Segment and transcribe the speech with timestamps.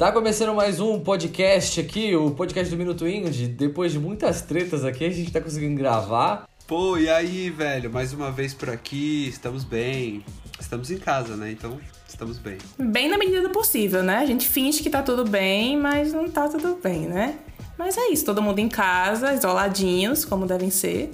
[0.00, 3.46] Tá começando mais um podcast aqui, o podcast do Minuto Indie.
[3.46, 6.48] Depois de muitas tretas aqui, a gente tá conseguindo gravar.
[6.66, 7.92] Pô, e aí, velho?
[7.92, 10.24] Mais uma vez por aqui, estamos bem.
[10.58, 11.52] Estamos em casa, né?
[11.52, 11.78] Então,
[12.08, 12.56] estamos bem.
[12.78, 14.16] Bem na medida do possível, né?
[14.16, 17.38] A gente finge que tá tudo bem, mas não tá tudo bem, né?
[17.76, 21.10] Mas é isso, todo mundo em casa, isoladinhos, como devem ser.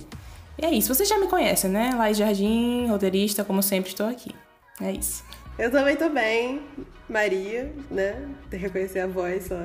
[0.63, 1.91] E é isso, vocês já me conhecem, né?
[1.99, 4.31] Laís Jardim, roteirista, como sempre, estou aqui.
[4.81, 5.25] É isso.
[5.59, 6.61] Eu também tô bem,
[7.09, 8.29] Maria, né?
[8.53, 9.57] Reconhecer a voz só.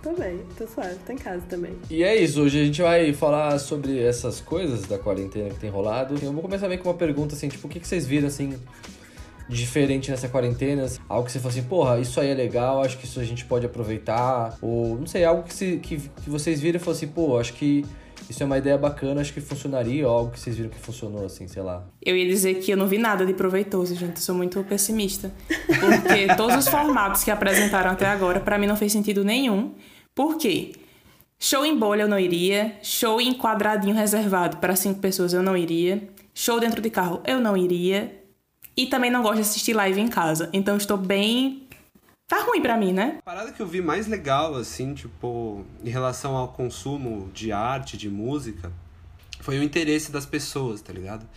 [0.00, 1.74] Tô bem, tô suave, tô em casa também.
[1.90, 5.70] E é isso, hoje a gente vai falar sobre essas coisas da quarentena que tem
[5.70, 6.14] rolado.
[6.22, 8.54] Eu vou começar meio com uma pergunta assim, tipo, o que, que vocês viram assim
[9.48, 10.86] diferente nessa quarentena?
[11.08, 13.44] Algo que você fala assim, porra, isso aí é legal, acho que isso a gente
[13.46, 14.56] pode aproveitar.
[14.62, 17.54] Ou, não sei, algo que, se, que, que vocês viram e falaram assim, pô, acho
[17.54, 17.84] que
[18.28, 21.24] isso é uma ideia bacana, acho que funcionaria, ou algo que vocês viram que funcionou,
[21.26, 21.84] assim, sei lá.
[22.02, 24.16] Eu ia dizer que eu não vi nada de proveitoso, gente.
[24.16, 25.32] Eu sou muito pessimista.
[25.66, 29.74] Porque todos os formatos que apresentaram até agora, para mim não fez sentido nenhum.
[30.14, 30.72] Por quê?
[31.38, 32.76] Show em bolha eu não iria.
[32.82, 36.08] Show em quadradinho reservado para cinco pessoas eu não iria.
[36.32, 38.22] Show dentro de carro eu não iria.
[38.76, 40.48] E também não gosto de assistir live em casa.
[40.52, 41.63] Então estou bem
[42.26, 43.18] tá ruim para mim, né?
[43.18, 47.96] A parada que eu vi mais legal, assim, tipo, em relação ao consumo de arte,
[47.96, 48.72] de música,
[49.40, 51.28] foi o interesse das pessoas, tá ligado?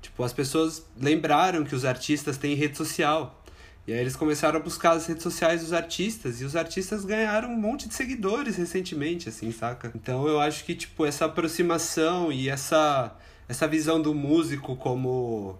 [0.00, 3.38] Tipo, as pessoas lembraram que os artistas têm rede social.
[3.86, 7.50] E aí eles começaram a buscar as redes sociais dos artistas e os artistas ganharam
[7.50, 9.90] um monte de seguidores recentemente, assim, saca?
[9.94, 13.14] Então eu acho que, tipo, essa aproximação e essa,
[13.48, 15.58] essa visão do músico como,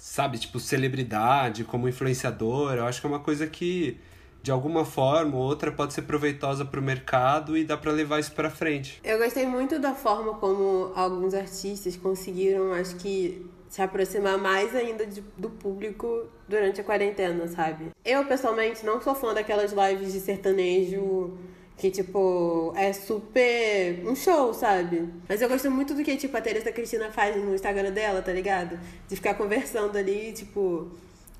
[0.00, 3.98] sabe, tipo, celebridade, como influenciador, eu acho que é uma coisa que
[4.42, 8.18] de alguma forma ou outra pode ser proveitosa para o mercado e dá para levar
[8.18, 8.98] isso para frente.
[9.04, 15.04] Eu gostei muito da forma como alguns artistas conseguiram, acho que se aproximar mais ainda
[15.04, 17.90] de, do público durante a quarentena, sabe?
[18.02, 21.36] Eu pessoalmente não sou fã daquelas lives de sertanejo
[21.80, 25.08] que, tipo, é super um show, sabe?
[25.26, 28.32] Mas eu gosto muito do que, tipo, a Teresa Cristina faz no Instagram dela, tá
[28.32, 28.78] ligado?
[29.08, 30.90] De ficar conversando ali, tipo,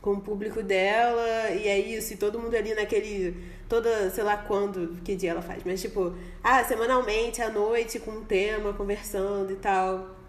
[0.00, 3.36] com o público dela, e é isso, e todo mundo ali naquele.
[3.68, 8.10] Toda, sei lá quando, que dia ela faz, mas tipo, ah, semanalmente, à noite, com
[8.10, 10.19] um tema, conversando e tal.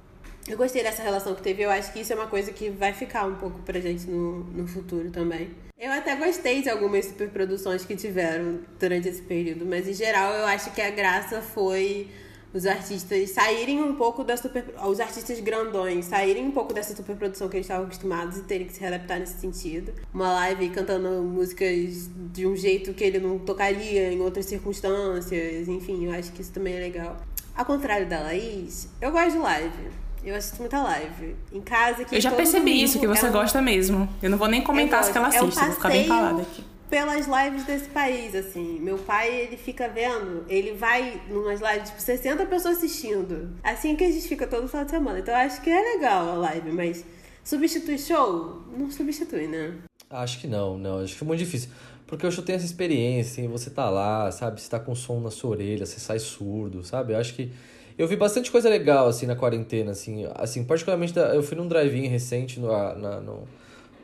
[0.48, 2.94] Eu gostei dessa relação que teve, eu acho que isso é uma coisa que vai
[2.94, 5.50] ficar um pouco pra gente no, no futuro também.
[5.78, 10.46] Eu até gostei de algumas superproduções que tiveram durante esse período, mas em geral eu
[10.46, 12.08] acho que a graça foi
[12.54, 14.66] os artistas saírem um pouco da super.
[14.86, 18.74] Os artistas grandões saírem um pouco dessa superprodução que eles estavam acostumados e terem que
[18.74, 19.94] se readaptar nesse sentido.
[20.14, 25.68] Uma live cantando músicas de um jeito que ele não tocaria em outras circunstâncias.
[25.70, 27.18] Enfim, eu acho que isso também é legal.
[27.56, 30.02] Ao contrário da Laís, eu gosto de live.
[30.24, 31.36] Eu assisto muita live.
[31.52, 34.08] Em casa que Eu já percebi isso, que você é gosta mesmo.
[34.22, 36.64] Eu não vou nem comentar se ela assiste, é um vou ficar bem calada aqui
[36.92, 38.78] pelas lives desse país, assim.
[38.82, 43.50] Meu pai, ele fica vendo, ele vai numas lives, tipo, 60 pessoas assistindo.
[43.64, 45.20] Assim que a gente fica todo final de semana.
[45.20, 47.06] Então eu acho que é legal a live, mas
[47.46, 48.62] substitui show?
[48.78, 49.74] Não substitui, né?
[50.10, 51.02] Acho que não, não.
[51.02, 51.70] Acho que é muito difícil.
[52.06, 54.60] Porque eu show tem essa experiência, assim, você tá lá, sabe?
[54.60, 57.14] Você tá com som na sua orelha, você sai surdo, sabe?
[57.14, 57.54] Eu acho que.
[58.02, 60.26] Eu vi bastante coisa legal, assim, na quarentena, assim.
[60.34, 63.44] Assim, particularmente, eu fui num drive-in recente no, na, no,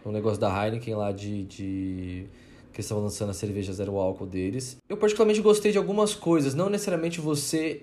[0.05, 2.25] no negócio da Heineken lá de, de
[2.71, 4.77] que estavam lançando a cerveja zero álcool deles.
[4.87, 7.81] Eu particularmente gostei de algumas coisas, não necessariamente você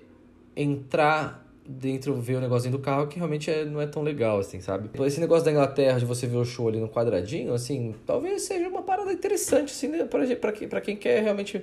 [0.55, 4.39] entrar dentro, ver o negócio dentro do carro, que realmente é, não é tão legal,
[4.39, 4.89] assim, sabe?
[5.05, 8.69] Esse negócio da Inglaterra, de você ver o show ali no quadradinho, assim, talvez seja
[8.69, 10.05] uma parada interessante, assim, né?
[10.05, 11.61] pra, pra, pra quem quer realmente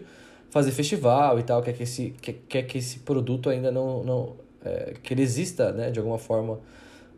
[0.51, 4.05] fazer festival e tal, quer que esse, quer, quer que esse produto ainda não...
[4.05, 6.59] não é, que ele exista, né, de alguma forma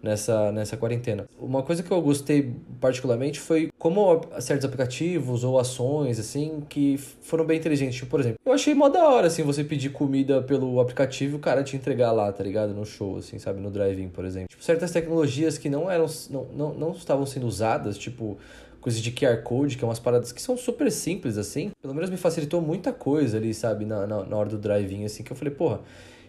[0.05, 1.27] nessa, nessa quarentena.
[1.38, 7.44] Uma coisa que eu gostei particularmente foi como certos aplicativos ou ações, assim, que foram
[7.44, 7.97] bem inteligentes.
[7.97, 11.37] Tipo, por exemplo, eu achei mó da hora, assim, você pedir comida pelo aplicativo e
[11.37, 12.75] o cara te entregar lá, tá ligado?
[12.75, 13.61] No show, assim, sabe?
[13.61, 14.49] No drive-in, por exemplo.
[14.49, 18.37] Tipo, certas tecnologias que não eram, não, não, não estavam sendo usadas, tipo,
[18.82, 21.71] coisas de QR Code, que é umas paradas que são super simples, assim.
[21.81, 23.87] Pelo menos me facilitou muita coisa ali, sabe?
[23.87, 25.81] Na, na, na hora do drive-in, assim, que eu falei, porra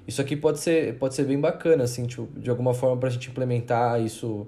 [0.08, 3.30] isso aqui pode ser, pode ser bem bacana, assim, tipo, de alguma forma pra gente
[3.30, 4.48] implementar isso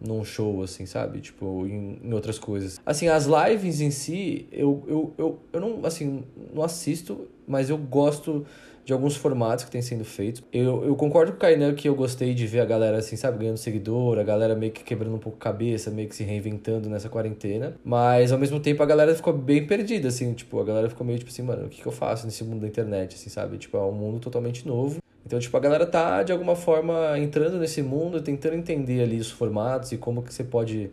[0.00, 1.20] num show, assim, sabe?
[1.20, 2.80] Tipo, em, em outras coisas.
[2.84, 7.78] Assim, as lives em si, eu, eu, eu, eu não, assim, não assisto, mas eu
[7.78, 8.44] gosto
[8.84, 10.42] de alguns formatos que têm sendo feitos.
[10.52, 13.38] Eu, eu concordo com o Kainan que eu gostei de ver a galera, assim, sabe,
[13.38, 16.88] ganhando seguidor, a galera meio que quebrando um pouco a cabeça, meio que se reinventando
[16.88, 17.76] nessa quarentena.
[17.84, 21.18] Mas, ao mesmo tempo, a galera ficou bem perdida, assim, tipo, a galera ficou meio
[21.18, 23.56] tipo assim, mano, o que, que eu faço nesse mundo da internet, assim, sabe?
[23.56, 24.98] Tipo, é um mundo totalmente novo.
[25.26, 29.30] Então, tipo, a galera tá, de alguma forma, entrando nesse mundo, tentando entender ali os
[29.30, 30.90] formatos e como que você pode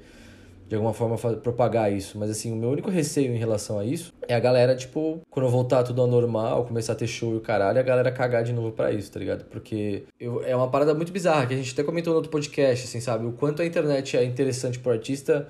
[0.72, 2.18] de alguma forma propagar isso.
[2.18, 5.50] Mas assim, o meu único receio em relação a isso é a galera, tipo, quando
[5.50, 8.54] voltar tudo ao normal, começar a ter show e o caralho, a galera cagar de
[8.54, 9.44] novo para isso, tá ligado?
[9.50, 12.86] Porque eu, é uma parada muito bizarra, que a gente até comentou no outro podcast,
[12.86, 13.26] assim, sabe?
[13.26, 15.46] O quanto a internet é interessante pro artista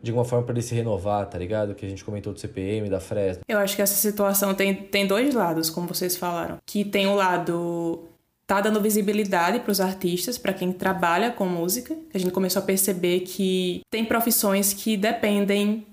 [0.00, 1.74] de alguma forma para ele se renovar, tá ligado?
[1.74, 3.42] Que a gente comentou do CPM, da Fresno.
[3.48, 6.58] Eu acho que essa situação tem, tem dois lados, como vocês falaram.
[6.64, 8.04] Que tem o lado
[8.50, 11.96] tá dando visibilidade para os artistas, para quem trabalha com música.
[12.12, 15.86] A gente começou a perceber que tem profissões que dependem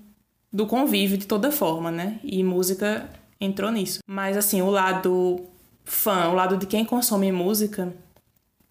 [0.52, 2.18] do convívio de toda forma, né?
[2.24, 3.08] E música
[3.40, 4.00] entrou nisso.
[4.04, 5.46] Mas assim, o lado
[5.84, 7.94] fã, o lado de quem consome música,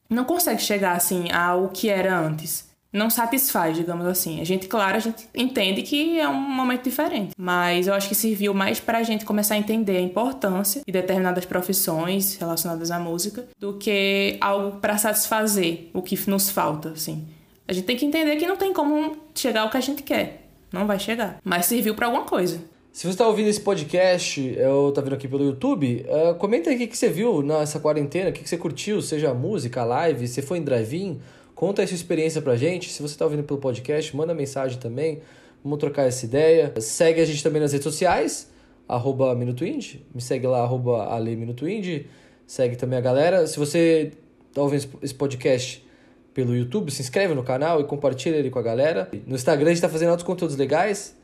[0.10, 4.42] não consegue chegar assim ao que era antes não satisfaz, digamos assim.
[4.42, 8.16] A gente, claro, a gente entende que é um momento diferente, mas eu acho que
[8.16, 13.00] serviu mais para a gente começar a entender a importância de determinadas profissões relacionadas à
[13.00, 17.28] música do que algo para satisfazer o que nos falta, assim.
[17.68, 20.48] A gente tem que entender que não tem como chegar ao que a gente quer.
[20.72, 21.40] Não vai chegar.
[21.44, 22.62] Mas serviu para alguma coisa.
[22.98, 26.76] Se você está ouvindo esse podcast, eu tá vendo aqui pelo YouTube, uh, comenta aí
[26.76, 30.28] o que, que você viu nessa quarentena, o que, que você curtiu, seja música, live,
[30.28, 31.20] se foi em drive-in,
[31.58, 32.92] Conta essa experiência pra gente.
[32.92, 35.22] Se você está ouvindo pelo podcast, manda mensagem também.
[35.64, 36.72] Vamos trocar essa ideia.
[36.80, 38.48] Segue a gente também nas redes sociais,
[38.88, 40.06] arroba Minuto Indie.
[40.14, 42.06] Me segue lá, arroba Ale.
[42.46, 43.48] Segue também a galera.
[43.48, 44.12] Se você
[44.50, 45.84] está ouvindo esse podcast
[46.32, 49.10] pelo YouTube, se inscreve no canal e compartilha ele com a galera.
[49.26, 51.16] No Instagram a gente está fazendo outros conteúdos legais.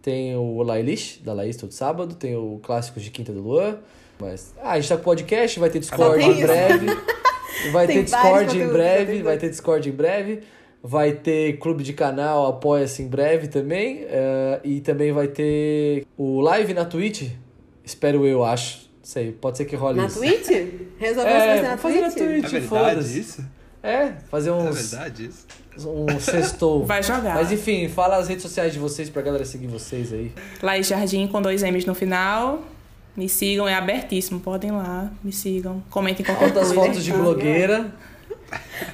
[0.00, 2.14] Tem o Lailish, da Laís, todo sábado.
[2.14, 3.76] Tem o Clássicos de Quinta do Luan.
[4.18, 6.86] Mas, ah, a gente tá com podcast, vai ter Discord em breve.
[7.72, 10.40] Vai ter Discord em breve, vai ter Discord em breve.
[10.82, 14.04] Vai ter clube de canal, apoia-se em breve também.
[14.04, 17.30] Uh, e também vai ter o live na Twitch.
[17.82, 18.90] Espero eu, acho.
[19.02, 20.20] Sei, pode ser que role na isso.
[20.20, 20.48] Na Twitch?
[20.98, 22.14] Resolveu é, fazer na fazer Twitch?
[22.14, 23.44] Na Twitch é verdade isso?
[23.82, 24.92] É, fazer uns...
[24.92, 25.46] É verdade isso?
[25.88, 26.84] Um sextou.
[26.84, 27.34] Vai jogar.
[27.34, 30.32] Mas enfim, fala as redes sociais de vocês pra galera seguir vocês aí.
[30.62, 32.62] Laís Jardim com dois M's no final.
[33.16, 34.40] Me sigam, é abertíssimo.
[34.40, 35.82] Podem ir lá, me sigam.
[35.90, 36.74] Comentem qualquer Altas coisa.
[36.74, 37.92] fotos de blogueira.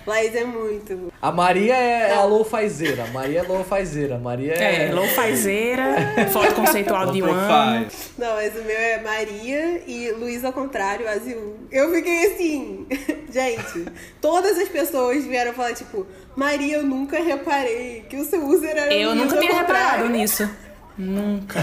[0.06, 1.12] Laís é muito.
[1.20, 3.04] A Maria é a low-fizeira.
[3.04, 4.18] A Maria é low-fizeira.
[4.18, 4.88] Maria é.
[4.88, 5.84] É, low-fizeira,
[6.32, 7.86] foto conceitual de um ano.
[8.16, 11.56] Não, mas o meu é Maria e Luiz ao contrário, azul.
[11.70, 12.86] Eu fiquei assim.
[13.30, 13.86] Gente,
[14.20, 18.92] todas as pessoas vieram falar, tipo, Maria, eu nunca reparei que o seu user era
[18.92, 20.48] Eu Luiz nunca tinha reparado nisso.
[20.98, 21.60] Nunca,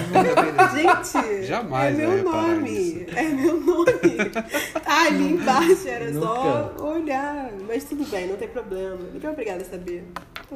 [0.74, 3.06] Gente, jamais é meu nome.
[3.16, 3.92] É meu nome.
[4.86, 6.26] Ah, ali embaixo era nunca.
[6.26, 7.52] só olhar.
[7.68, 8.96] Mas tudo bem, não tem problema.
[8.96, 10.06] Muito obrigada a saber.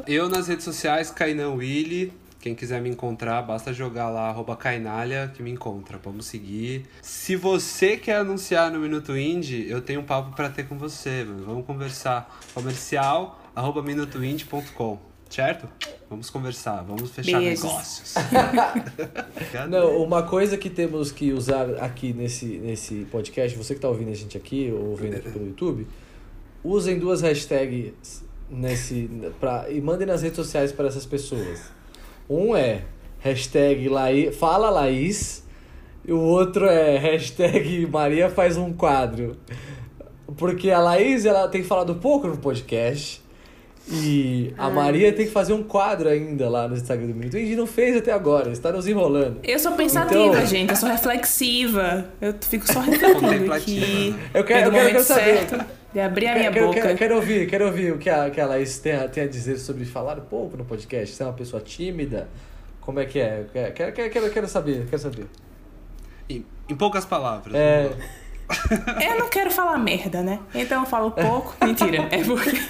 [0.08, 2.14] Eu nas redes sociais, Kainan Willy.
[2.40, 6.00] Quem quiser me encontrar, basta jogar lá, arroba Kainalha, que me encontra.
[6.04, 6.88] Vamos seguir.
[7.00, 11.24] Se você quer anunciar no Minuto Indie, eu tenho um papo para ter com você,
[11.24, 11.46] mano.
[11.46, 12.40] Vamos conversar.
[12.56, 15.68] Comercial, arroba minutoindie.com certo?
[16.10, 17.64] Vamos conversar, vamos fechar Beijos.
[17.64, 18.16] negócios.
[19.70, 24.12] Não, uma coisa que temos que usar aqui nesse, nesse podcast, você que está ouvindo
[24.12, 25.88] a gente aqui, ou ouvindo aqui pelo YouTube,
[26.64, 31.62] usem duas hashtags nesse, pra, e mandem nas redes sociais para essas pessoas.
[32.30, 32.84] Um é
[33.20, 35.46] hashtag Laís, fala Laís,
[36.04, 39.38] e o outro é hashtag Maria faz um quadro.
[40.38, 43.21] Porque a Laís ela tem falado pouco no podcast.
[43.92, 47.36] E a Maria tem que fazer um quadro ainda lá no Instagram do Minuto.
[47.36, 49.40] E a gente não fez até agora, está nos enrolando.
[49.44, 50.46] Eu sou pensativa, então...
[50.46, 52.06] gente, eu sou reflexiva.
[52.22, 54.16] Eu fico só refletindo aqui.
[54.34, 55.48] Eu quero, eu quero, quero saber.
[55.94, 56.82] de abrir a minha quero, boca.
[56.82, 59.28] Quero, quero, ouvir, quero ouvir o que a, que a Laís tem a, tem a
[59.28, 61.14] dizer sobre falar pouco no podcast.
[61.14, 62.30] Você é uma pessoa tímida?
[62.80, 63.46] Como é que é?
[63.54, 65.28] Quero, quero, quero, quero saber, quero saber.
[66.30, 67.54] Em, em poucas palavras.
[67.54, 67.92] É...
[69.04, 70.40] Eu não quero falar merda, né?
[70.54, 71.56] Então eu falo pouco.
[71.66, 72.52] Mentira, é porque.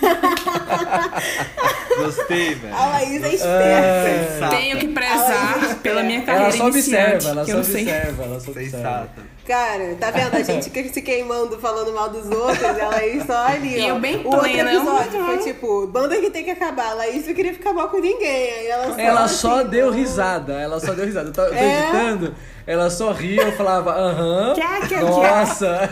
[1.98, 2.74] Gostei, velho.
[2.74, 4.46] A Laís é esperta.
[4.46, 4.50] É...
[4.50, 9.10] Tenho que prezar pela minha carreira ela só observa, ela só observa, ela só observa.
[9.52, 10.34] Cara, tá vendo?
[10.34, 13.88] A gente se queimando, falando mal dos outros, a Laís só ali, ó.
[13.90, 15.26] Eu bem o outro episódio uhum.
[15.26, 16.92] foi tipo, banda que tem que acabar.
[16.92, 18.50] A Laís não queria ficar mal com ninguém.
[18.50, 21.28] Aí ela só, ela só assim, deu risada, ela só deu risada.
[21.28, 21.82] Eu tô, é?
[21.82, 22.34] editando,
[22.66, 24.56] ela só ria, eu falava, aham,
[25.02, 25.90] nossa.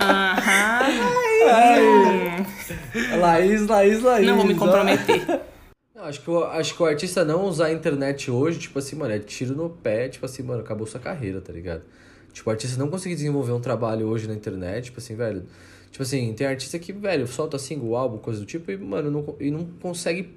[0.00, 0.80] Aham.
[3.16, 4.26] Laís, Laís, Laís.
[4.26, 5.40] Não vou me comprometer.
[6.02, 9.12] Acho que, o, acho que o artista não usar a internet hoje, tipo assim, mano,
[9.12, 11.82] é tiro no pé, tipo assim, mano, acabou sua carreira, tá ligado?
[12.32, 15.44] Tipo, o artista não conseguir desenvolver um trabalho hoje na internet, tipo assim, velho.
[15.90, 19.36] Tipo assim, tem artista que, velho, solta single, álbum, coisa do tipo, e, mano, não,
[19.40, 20.32] e não consegue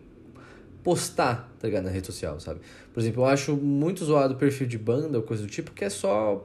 [0.84, 1.86] postar, tá ligado?
[1.86, 2.60] Na rede social, sabe?
[2.94, 5.86] Por exemplo, eu acho muito zoado o perfil de banda ou coisa do tipo, que
[5.86, 6.44] é só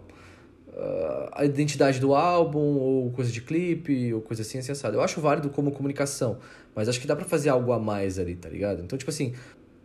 [0.68, 5.20] uh, a identidade do álbum, ou coisa de clipe, ou coisa assim, assim, Eu acho
[5.20, 6.38] válido como comunicação,
[6.74, 8.82] mas acho que dá para fazer algo a mais ali, tá ligado?
[8.82, 9.32] Então, tipo assim,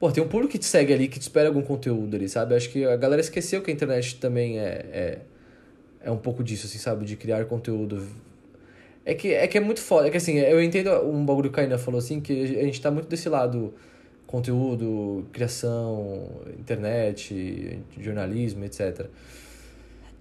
[0.03, 2.53] Pô, tem um público que te segue ali, que te espera algum conteúdo ali, sabe?
[2.55, 5.19] Acho que a galera esqueceu que a internet também é, é,
[6.03, 7.05] é um pouco disso, assim, sabe?
[7.05, 8.05] De criar conteúdo.
[9.05, 10.07] É que, é que é muito foda.
[10.07, 12.79] É que assim, eu entendo um bagulho que a Kaina falou assim, que a gente
[12.81, 13.73] tá muito desse lado
[14.27, 16.27] conteúdo, criação,
[16.59, 19.07] internet, jornalismo, etc.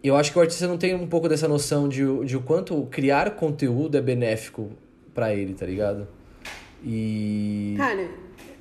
[0.03, 2.87] Eu acho que o artista não tem um pouco dessa noção de, de o quanto
[2.91, 4.71] criar conteúdo é benéfico
[5.15, 6.09] para ele, tá ligado?
[6.85, 7.75] E.
[7.77, 8.09] Cara,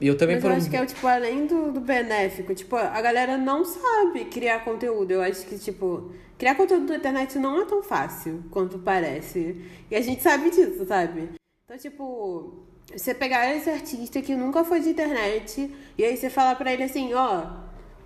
[0.01, 2.75] e eu também mas por eu acho que é, tipo, além do, do benéfico, tipo,
[2.75, 5.12] a galera não sabe criar conteúdo.
[5.12, 9.63] Eu acho que, tipo, criar conteúdo na internet não é tão fácil quanto parece.
[9.91, 11.29] E a gente sabe disso, sabe?
[11.65, 16.55] Então, tipo, você pegar esse artista que nunca foi de internet e aí você falar
[16.55, 17.46] pra ele assim, ó,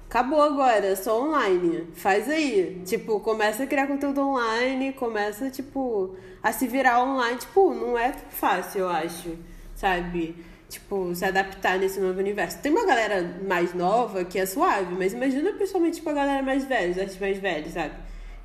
[0.09, 1.87] acabou agora, só online.
[1.93, 2.81] Faz aí.
[2.85, 7.37] Tipo, começa a criar conteúdo online, começa, tipo, a se virar online.
[7.37, 9.37] Tipo, não é tão fácil, eu acho,
[9.73, 10.35] sabe?
[10.75, 12.59] Tipo, se adaptar nesse novo universo.
[12.59, 16.65] Tem uma galera mais nova que é suave, mas imagina principalmente, tipo, a galera mais
[16.65, 17.93] velha, os artistas mais velhos, sabe?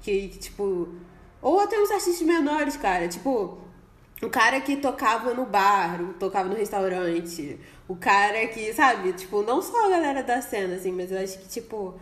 [0.00, 0.88] Que, que, tipo...
[1.42, 3.08] Ou até os artistas menores, cara.
[3.08, 3.58] Tipo,
[4.22, 7.58] o cara que tocava no bar, tocava no restaurante,
[7.88, 11.36] o cara que, sabe, tipo, não só a galera da cena, assim, mas eu acho
[11.36, 11.98] que, tipo,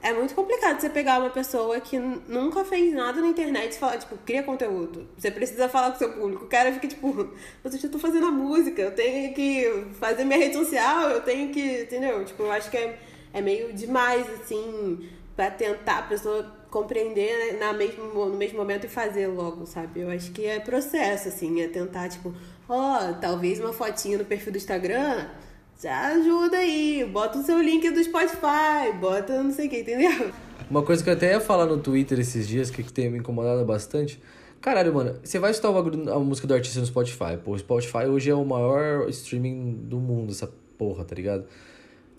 [0.00, 3.98] é muito complicado você pegar uma pessoa que nunca fez nada na internet e falar,
[3.98, 5.08] tipo, cria conteúdo.
[5.16, 6.44] Você precisa falar com seu público.
[6.44, 7.30] O cara fica, tipo,
[7.64, 11.50] mas eu tô fazendo a música, eu tenho que fazer minha rede social, eu tenho
[11.50, 12.24] que, entendeu?
[12.24, 12.98] Tipo, eu acho que é,
[13.32, 18.84] é meio demais, assim, pra tentar a pessoa compreender né, na mesmo, no mesmo momento
[18.84, 20.00] e fazer logo, sabe?
[20.00, 22.32] Eu acho que é processo, assim, é tentar, tipo,
[22.68, 25.26] ó, talvez uma fotinha no perfil do Instagram
[25.86, 30.30] ajuda aí, bota o seu link do Spotify, bota não sei o que, entendeu?
[30.70, 33.18] Uma coisa que eu até ia falar no Twitter esses dias, que, que tem me
[33.18, 34.20] incomodado bastante.
[34.60, 37.38] Caralho, mano, você vai escutar o bagulho, a música do artista no Spotify.
[37.42, 41.44] Pô, o Spotify hoje é o maior streaming do mundo, essa porra, tá ligado?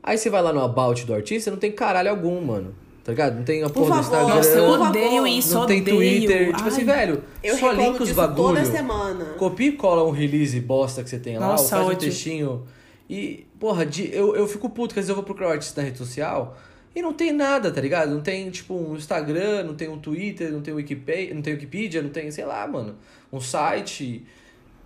[0.01, 2.73] Aí você vai lá no About do artista, não tem caralho algum, mano.
[3.03, 3.35] Tá ligado?
[3.35, 4.01] Não tem a Por porra do.
[4.01, 4.35] Instagram.
[4.35, 5.97] Nossa, eu odeio isso, não tem odeio.
[5.97, 6.47] Twitter.
[6.47, 6.67] Tipo Ai.
[6.69, 8.55] assim, velho, Eu só linka os bagulho.
[8.55, 9.25] toda semana.
[9.37, 12.63] Copia e cola um release bosta que você tem lá, ou Nossa, faz um textinho.
[13.09, 15.81] E, porra, de, eu, eu fico puto, que às vezes eu vou procurar um artista
[15.81, 16.55] na rede social
[16.95, 18.11] e não tem nada, tá ligado?
[18.11, 22.01] Não tem, tipo, um Instagram, não tem um Twitter, não tem Wikipedia, não tem Wikipedia,
[22.01, 22.97] não tem, sei lá, mano,
[23.31, 24.25] um site.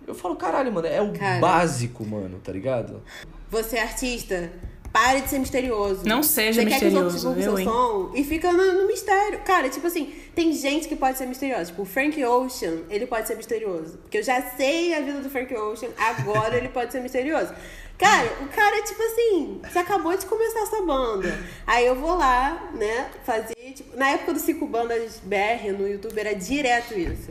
[0.06, 1.40] Eu falo, caralho, mano, é o Cara.
[1.40, 3.02] básico, mano, tá ligado?
[3.50, 4.52] Você é artista,
[4.92, 6.06] pare de ser misterioso.
[6.06, 8.82] Não seja Você quer que os outros misterioso, divulguem seu eu, som e fica no,
[8.82, 9.40] no mistério.
[9.40, 11.66] Cara, tipo assim, tem gente que pode ser misteriosa.
[11.66, 13.98] Tipo, o Frank Ocean, ele pode ser misterioso.
[13.98, 17.52] Porque eu já sei a vida do Frank Ocean, agora ele pode ser misterioso.
[17.98, 21.38] Cara, o cara, tipo assim, você acabou de começar essa banda.
[21.66, 23.54] Aí eu vou lá, né, fazer.
[23.74, 27.30] Tipo, na época do Cinco Bandas BR no YouTube era direto isso.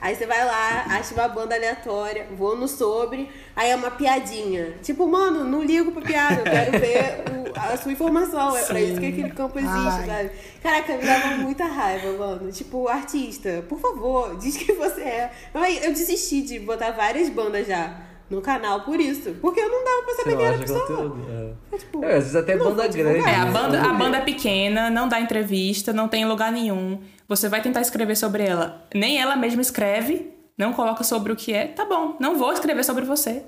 [0.00, 4.76] Aí você vai lá, acha uma banda aleatória, vou no sobre, aí é uma piadinha.
[4.82, 8.56] Tipo, mano, não ligo pra piada, eu quero ver o- a sua informação.
[8.56, 8.92] É pra Sim.
[8.92, 10.06] isso que aquele campo existe, Ai.
[10.06, 10.30] sabe?
[10.62, 12.50] Caraca, me dava muita raiva, mano.
[12.52, 15.30] Tipo, artista, por favor, diz que você é.
[15.52, 18.00] Aí eu desisti de botar várias bandas já
[18.30, 19.34] no canal por isso.
[19.40, 20.80] Porque eu não dava pra Você saber não quem era a pessoa.
[20.86, 21.26] conteúdo?
[21.72, 21.76] É.
[21.78, 23.12] Tipo, É, às vezes até banda divulgar.
[23.14, 23.28] grande.
[23.28, 23.50] É, a né?
[23.52, 27.00] banda, a banda é pequena, não dá entrevista, não tem lugar nenhum.
[27.28, 28.86] Você vai tentar escrever sobre ela.
[28.94, 31.66] Nem ela mesma escreve, não coloca sobre o que é.
[31.68, 33.42] Tá bom, não vou escrever sobre você.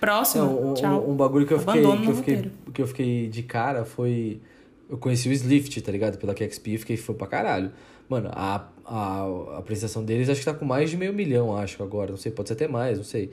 [0.00, 0.44] Próximo.
[0.44, 1.10] Não, um, Tchau.
[1.10, 4.40] um, bagulho que eu, fiquei, Abandono que, eu fiquei, que eu fiquei de cara foi.
[4.88, 6.16] Eu conheci o Slift, tá ligado?
[6.18, 7.72] Pela KXP e fiquei foi pra caralho.
[8.08, 9.22] Mano, a, a,
[9.54, 12.10] a apresentação deles acho que tá com mais de meio milhão, acho, agora.
[12.10, 13.30] Não sei, pode ser até mais, não sei.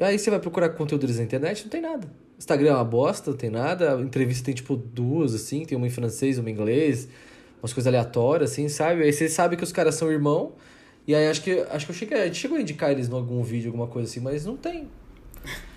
[0.00, 2.08] Aí você vai procurar conteúdo deles na internet, não tem nada.
[2.38, 3.96] Instagram é uma bosta, não tem nada.
[3.96, 7.08] A entrevista tem tipo duas, assim, tem uma em francês, uma em inglês,
[7.62, 9.02] umas coisas aleatórias, assim, sabe?
[9.02, 10.52] Aí você sabe que os caras são irmão.
[11.06, 13.12] E aí acho que acho que eu cheguei, a gente chegou a indicar eles em
[13.12, 14.88] algum vídeo, alguma coisa assim, mas não tem.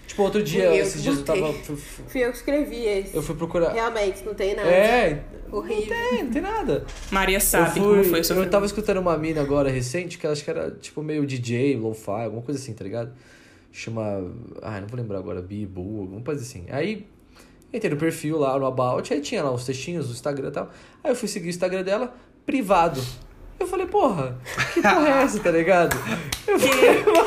[0.07, 1.53] Tipo, outro dia, eu esses dias eu tava.
[1.53, 3.15] Fui eu que escrevi esse.
[3.15, 3.73] Eu fui procurar.
[3.73, 4.67] Realmente, não tem nada.
[4.67, 5.95] É, Horrível.
[6.09, 6.85] tem, não tem nada.
[7.11, 10.31] Maria Eu, sabe fui, como foi eu tava escutando uma mina agora recente, que eu
[10.31, 13.11] acho que era tipo meio DJ, lo-fi, alguma coisa assim, tá ligado?
[13.77, 14.31] Chama.
[14.63, 16.65] Ah, não vou lembrar agora, Bibu, alguma coisa assim.
[16.71, 17.05] Aí
[17.71, 20.71] entrei no perfil lá no About, aí tinha lá os textinhos do Instagram e tal.
[21.03, 22.99] Aí eu fui seguir o Instagram dela, privado.
[23.59, 24.35] Eu falei, porra,
[24.73, 25.95] que porra é essa, tá ligado?
[26.47, 27.17] Eu falei, mano.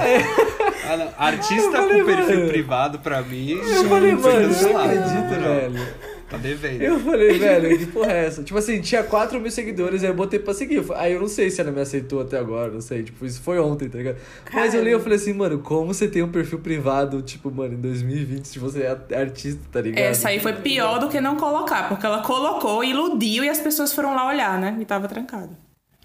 [0.92, 1.12] Ah, não.
[1.18, 2.48] Artista Eu falei, com perfil mano.
[2.48, 4.88] privado, pra mim, Eu falei, mano, não cancelado.
[4.90, 5.94] acredito, Não, velho.
[6.30, 6.80] Tá devendo.
[6.80, 8.44] Eu falei, velho, que porra é essa?
[8.44, 10.80] Tipo assim, tinha 4 mil seguidores, aí eu botei pra seguir.
[10.94, 13.02] Aí eu não sei se ela me aceitou até agora, não sei.
[13.02, 14.16] Tipo, isso foi ontem, tá ligado?
[14.52, 17.74] Mas eu li e falei assim, mano, como você tem um perfil privado, tipo, mano,
[17.74, 20.04] em 2020, se você é artista, tá ligado?
[20.04, 23.92] Essa aí foi pior do que não colocar, porque ela colocou, iludiu e as pessoas
[23.92, 24.78] foram lá olhar, né?
[24.80, 25.56] E tava trancado.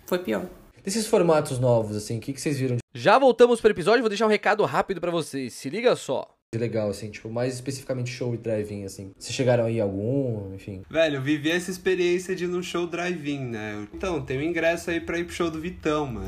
[0.08, 0.46] Foi pior.
[0.84, 2.77] Desses formatos novos, assim, o que, que vocês viram?
[2.94, 5.53] Já voltamos pro episódio, vou deixar um recado rápido pra vocês.
[5.53, 6.35] Se liga só.
[6.57, 9.12] Legal, assim, tipo, mais especificamente show e drive-in, assim.
[9.17, 10.81] Vocês chegaram aí algum, enfim?
[10.89, 13.88] Velho, eu vivi essa experiência de ir num show drive-in, né?
[13.93, 16.27] Então, tem um ingresso aí pra ir pro show do Vitão, mano.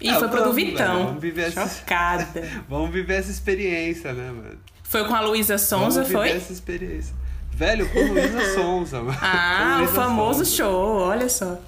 [0.00, 1.06] E Ah, foi pro do Vitão.
[1.06, 2.26] vamos viver essa- Chocada.
[2.68, 4.58] Vamos viver essa experiência, né, mano?
[4.82, 6.30] Foi com a Luísa Sonza, Vamos viver foi?
[6.30, 7.14] essa experiência.
[7.52, 9.18] Velho, com Luísa Sonza, mano.
[9.20, 10.56] Ah, o famoso Sonza.
[10.56, 11.60] show, olha só.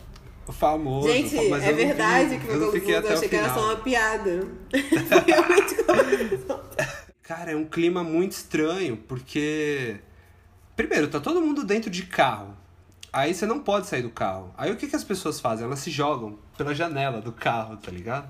[0.46, 1.08] O famoso.
[1.08, 3.60] Gente, mas é eu verdade vi- que eu foi até o achei que era final.
[3.60, 4.48] só uma piada.
[4.70, 5.74] Foi realmente
[7.22, 9.96] Cara, é um clima muito estranho, porque.
[10.76, 12.56] Primeiro, tá todo mundo dentro de carro.
[13.12, 14.52] Aí você não pode sair do carro.
[14.56, 15.64] Aí o que, que as pessoas fazem?
[15.66, 18.28] Elas se jogam pela janela do carro, tá ligado?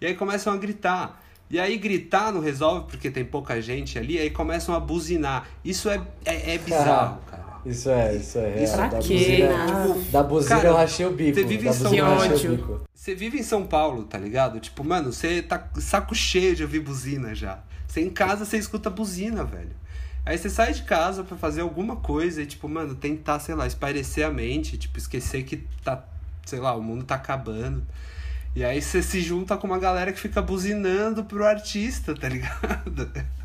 [0.00, 1.22] E aí começam a gritar.
[1.48, 5.46] E aí gritar não resolve porque tem pouca gente ali, aí começam a buzinar.
[5.64, 7.43] Isso é, é, é bizarro, cara.
[7.64, 8.72] Isso é, isso é real.
[8.76, 9.14] Pra da quê?
[9.14, 11.34] buzina, Tipo, da buzina Cara, eu rachei o bico.
[11.34, 12.38] você vive em São Paulo.
[12.38, 12.84] Que.
[12.94, 14.60] Você vive em São Paulo, tá ligado?
[14.60, 17.58] Tipo, mano, você tá saco cheio de ouvir buzina já.
[17.86, 19.70] Você em casa, você escuta buzina, velho.
[20.26, 23.66] Aí você sai de casa pra fazer alguma coisa e, tipo, mano, tentar, sei lá,
[23.66, 26.02] espairecer a mente, tipo, esquecer que tá,
[26.46, 27.84] sei lá, o mundo tá acabando.
[28.56, 33.10] E aí você se junta com uma galera que fica buzinando pro artista, tá ligado?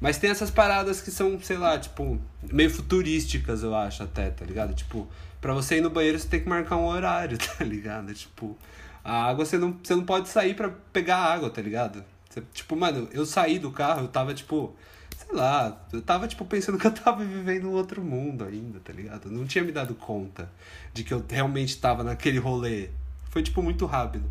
[0.00, 4.44] Mas tem essas paradas que são, sei lá, tipo, meio futurísticas, eu acho, até, tá
[4.44, 4.74] ligado?
[4.74, 5.08] Tipo,
[5.40, 8.12] pra você ir no banheiro, você tem que marcar um horário, tá ligado?
[8.14, 8.56] Tipo,
[9.04, 12.04] a água você não, você não pode sair pra pegar água, tá ligado?
[12.28, 14.74] Você- tipo, mano, eu saí do carro, eu tava, tipo,
[15.16, 18.92] sei lá, eu tava, tipo, pensando que eu tava vivendo um outro mundo ainda, tá
[18.92, 19.26] ligado?
[19.26, 20.50] Eu não tinha me dado conta
[20.92, 22.90] de que eu realmente tava naquele rolê.
[23.30, 24.28] Foi, tipo, muito rápido.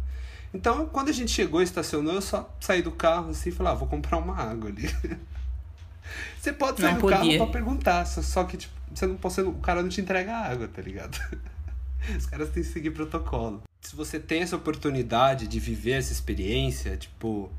[0.58, 3.74] Então, quando a gente chegou e estacionou, eu só saí do carro assim e falei,
[3.74, 4.90] ah, vou comprar uma água ali.
[6.42, 7.38] Você pode sair Não do carro podia.
[7.38, 10.68] pra perguntar, só, que tipo, você não, não- o cara não te entrega a água,
[10.68, 11.20] tá ligado?
[12.18, 13.62] Os caras têm que seguir protocolo.
[13.82, 17.52] Se você tem essa oportunidade de viver essa experiência, tipo,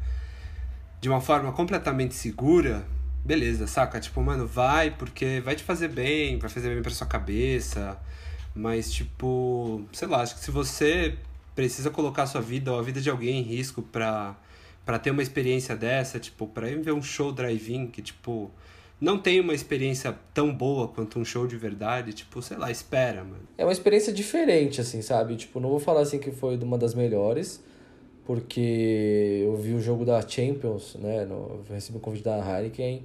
[1.01, 2.85] de uma forma completamente segura,
[3.25, 4.01] beleza, saca?
[4.01, 7.97] Tipo, mano, vai porque vai te fazer bem, vai fazer bem pra sua cabeça.
[8.55, 11.17] Mas, tipo, sei lá, acho que se você
[11.59, 14.37] precisa colocar sua vida ou a vida de alguém em risco pra
[15.03, 18.49] ter uma experiência dessa, tipo, pra ir ver um show drive-in que, tipo,
[19.01, 23.25] não tem uma experiência tão boa quanto um show de verdade, tipo, sei lá, espera,
[23.25, 23.43] mano.
[23.59, 25.35] É uma experiência diferente, assim, sabe?
[25.35, 27.61] Tipo, não vou falar assim que foi uma das melhores,
[28.25, 31.25] porque eu vi o jogo da Champions, né?
[31.25, 31.35] No,
[31.69, 33.03] eu recebi um convite da Heineken,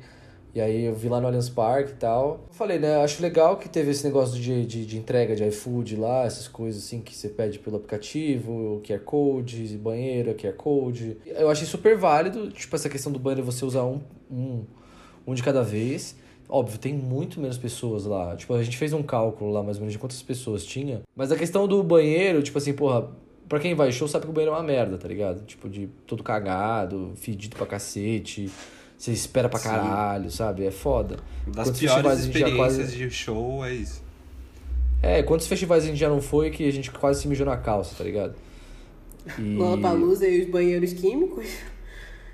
[0.56, 2.46] e aí eu vi lá no Allianz Parque e tal.
[2.48, 3.04] Eu falei, né?
[3.04, 6.84] Acho legal que teve esse negócio de, de, de entrega de iFood lá, essas coisas
[6.84, 11.18] assim que você pede pelo aplicativo, QR Code, banheiro, QR Code.
[11.26, 14.63] Eu achei super válido, tipo, essa questão do banheiro você usar um, um,
[15.26, 16.16] um de cada vez.
[16.48, 18.36] Óbvio, tem muito menos pessoas lá.
[18.36, 21.02] Tipo, a gente fez um cálculo lá, mais ou menos, de quantas pessoas tinha.
[21.16, 23.10] Mas a questão do banheiro, tipo assim, porra,
[23.50, 25.44] pra quem vai show sabe que o banheiro é uma merda, tá ligado?
[25.46, 28.52] Tipo, de todo cagado, fedido pra cacete.
[29.04, 29.68] Você espera pra Sim.
[29.68, 30.66] caralho, sabe?
[30.66, 31.18] É foda.
[31.46, 34.02] Das Quantos piores festivais a gente já experiências quase- de show é isso.
[35.02, 37.58] É, quantos festivais a gente já não foi que a gente quase se mijou na
[37.58, 38.34] calça, tá ligado?
[39.38, 39.56] E...
[39.58, 41.46] Lollapalooza e os banheiros químicos.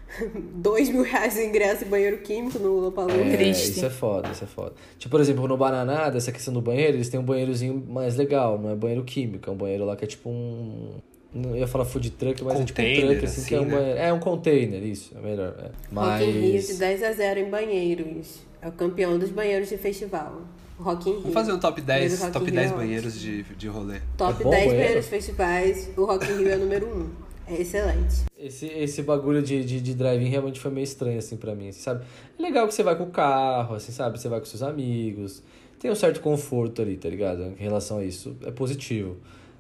[0.54, 3.20] Dois mil reais de ingresso e banheiro químico no Lollapalooza.
[3.20, 3.72] É, Triste.
[3.72, 4.74] isso é foda, isso é foda.
[5.00, 8.60] Tipo, por exemplo, no Bananada, essa questão do banheiro, eles têm um banheirozinho mais legal,
[8.60, 11.00] não é banheiro químico, é um banheiro lá que é tipo um.
[11.34, 13.60] Não ia falar food truck, mas é tipo um Container, truck, assim, assim, que é
[13.60, 13.76] um né?
[13.76, 14.00] banheiro.
[14.00, 15.54] É um container, isso, é melhor.
[15.60, 15.96] É.
[15.96, 16.78] Rock in Rio de Mas.
[16.80, 18.40] 10 a 0 em banheiros.
[18.62, 20.42] É o campeão dos banheiros de festival.
[20.80, 21.22] Rock in Rio.
[21.22, 23.68] Vamos fazer um top Banheiro 10, Rock top in 10 Rio é banheiros de, de
[23.68, 24.00] rolê.
[24.18, 24.78] Top É bom 10 banheiro?
[24.80, 25.90] banheiros de festivais.
[25.96, 27.54] O Rock in Rio é o número 1.
[27.54, 28.26] É excelente.
[28.38, 31.82] Esse, esse bagulho de, de, de drive-in realmente foi meio estranho, assim, pra mim, assim,
[31.82, 32.06] sabe?
[32.38, 34.20] É legal que você vai com o carro, assim, sabe?
[34.20, 35.44] Você vai com seus amigos.
[35.80, 37.44] Tem um certo conforto ali, tá ligado?
[37.44, 39.18] Em relação a isso, é positivo.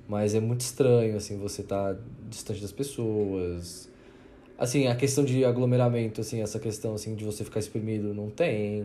[0.09, 1.95] Mas é muito estranho, assim, você tá
[2.27, 3.87] distante das pessoas.
[4.57, 8.83] Assim, a questão de aglomeramento, assim, essa questão, assim, de você ficar exprimido, não tem.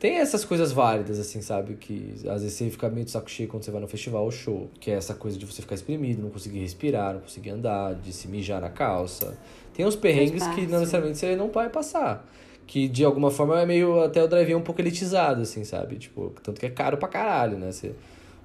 [0.00, 1.76] Tem essas coisas válidas, assim, sabe?
[1.76, 4.32] Que às vezes você fica meio de saco cheio quando você vai no festival ou
[4.32, 4.68] show.
[4.80, 8.12] Que é essa coisa de você ficar exprimido, não conseguir respirar, não conseguir andar, de
[8.12, 9.38] se mijar na calça.
[9.72, 12.28] Tem uns perrengues que não necessariamente você não vai passar.
[12.66, 15.96] Que de alguma forma é meio até o drive um pouco elitizado, assim, sabe?
[15.98, 17.70] Tipo, tanto que é caro pra caralho, né?
[17.70, 17.94] Você,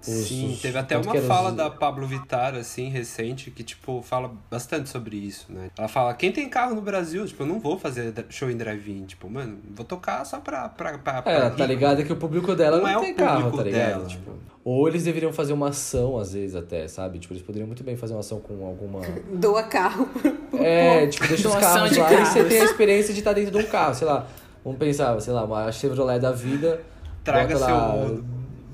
[0.02, 3.64] os- Sim, os- teve até tanto uma fala os- da Pablo Vittar, assim, recente, que,
[3.64, 5.70] tipo, fala bastante sobre isso, né?
[5.78, 9.06] Ela fala, quem tem carro no Brasil, tipo, eu não vou fazer show em drive-in,
[9.06, 10.70] tipo, mano, vou tocar só pra...
[10.70, 13.52] pra, pra, pra É, tá ligado que o público dela Não não, é tem carro,
[13.56, 13.90] tá ligado?
[13.90, 14.06] dela.
[14.06, 14.32] Tipo,
[14.64, 17.20] ou eles deveriam fazer uma ação, às vezes, até, sabe?
[17.20, 19.00] Tipo, eles poderiam muito bem fazer uma ação com alguma.
[19.34, 20.08] Doa carro.
[20.60, 22.30] É, tipo, deixa os Doação carros de lá e carros.
[22.30, 24.26] você tem a experiência de estar dentro de um carro, sei lá.
[24.64, 26.82] Vamos pensar, sei lá, uma Chevrolet da vida.
[27.24, 27.94] Traga seu lá.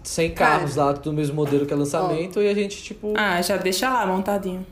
[0.03, 3.13] 100 carros lá, tudo do mesmo modelo que é lançamento, e a gente, tipo.
[3.15, 4.65] Ah, já deixa lá montadinho.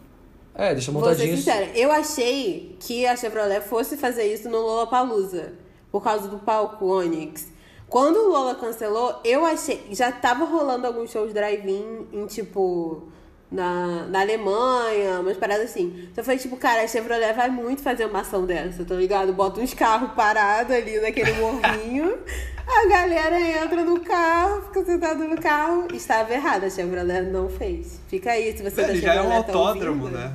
[0.53, 1.37] É, deixa Vou ser montadinho.
[1.37, 5.53] sincera, eu achei que a Chevrolet fosse fazer isso no Lollapalooza,
[5.91, 7.47] por causa do palco Onix.
[7.87, 9.85] Quando o Lola cancelou, eu achei...
[9.91, 13.03] Já tava rolando alguns shows drive-in em, tipo...
[13.51, 16.07] Na, na Alemanha, umas paradas assim.
[16.09, 19.33] Então foi tipo, cara, a Chevrolet vai muito fazer uma ação dessa, tá ligado?
[19.33, 22.17] Bota uns carros parados ali naquele morrinho.
[22.67, 25.87] A galera entra no carro, fica sentada no carro.
[25.93, 27.99] Estava errado, a Chevrolet não fez.
[28.07, 30.17] Fica aí, se você da Ele já é um tá autódromo, ouvindo.
[30.19, 30.33] né?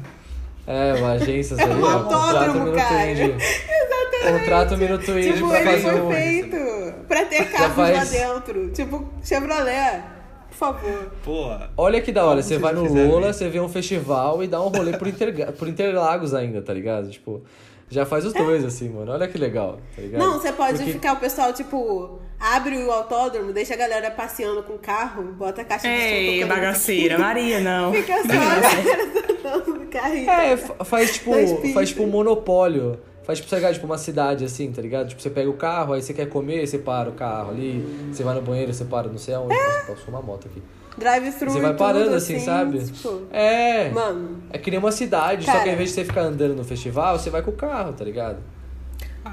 [0.67, 3.11] É, uma agência aí, um autódromo, cara.
[3.11, 4.41] Exatamente.
[4.41, 6.11] Contrata o Minuto Indie Tipo, pra ele fazer foi um.
[6.13, 8.69] feito pra ter carros faz- lá dentro.
[8.71, 10.03] Tipo, Chevrolet,
[10.49, 11.11] por favor.
[11.25, 13.39] Pô, Olha que da hora, você vai no Lola, isso?
[13.39, 15.53] você vê um festival e dá um rolê por, Inter...
[15.53, 17.09] por Interlagos ainda, tá ligado?
[17.11, 17.43] Tipo,
[17.89, 19.13] já faz os dois, assim, mano.
[19.13, 20.21] Olha que legal, tá ligado?
[20.21, 24.63] Não, você pode Porque- ficar, o pessoal, tipo, abre o autódromo, deixa a galera passeando
[24.63, 27.93] com o carro, bota a caixa de som Ei, bagaceira, Maria, não.
[27.95, 30.31] Fica só a galera no carrinho.
[30.31, 31.33] É, fa- faz tipo,
[31.73, 32.99] faz tipo um monopólio.
[33.25, 35.09] Faz tipo, você pegar, tipo uma cidade assim, tá ligado?
[35.09, 37.85] Tipo, você pega o carro, aí você quer comer, você para o carro ali.
[38.13, 39.53] Você vai no banheiro, você para não sei aonde.
[39.55, 40.63] Nossa, passou uma moto aqui.
[40.99, 42.83] Drive-thru Você vai parando tudo, assim, sabe?
[42.85, 43.91] Tipo, É.
[43.91, 45.65] mano, É que nem uma cidade, só Cara.
[45.65, 48.05] que ao invés de você ficar andando no festival, você vai com o carro, tá
[48.05, 48.39] ligado?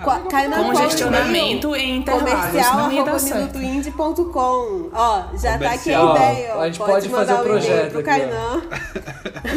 [0.04, 2.34] qua- cai na Congestionamento em Interlagos.
[2.34, 3.58] Comercial Não ia arroba dar certo.
[3.60, 4.90] minutoindie.com.
[4.92, 6.16] Ó, já tá aqui a Comercial.
[6.16, 6.54] ideia.
[6.56, 6.60] Ó.
[6.62, 8.62] A gente pode fazer mandar o um e-mail projeto pro aqui, Kainan.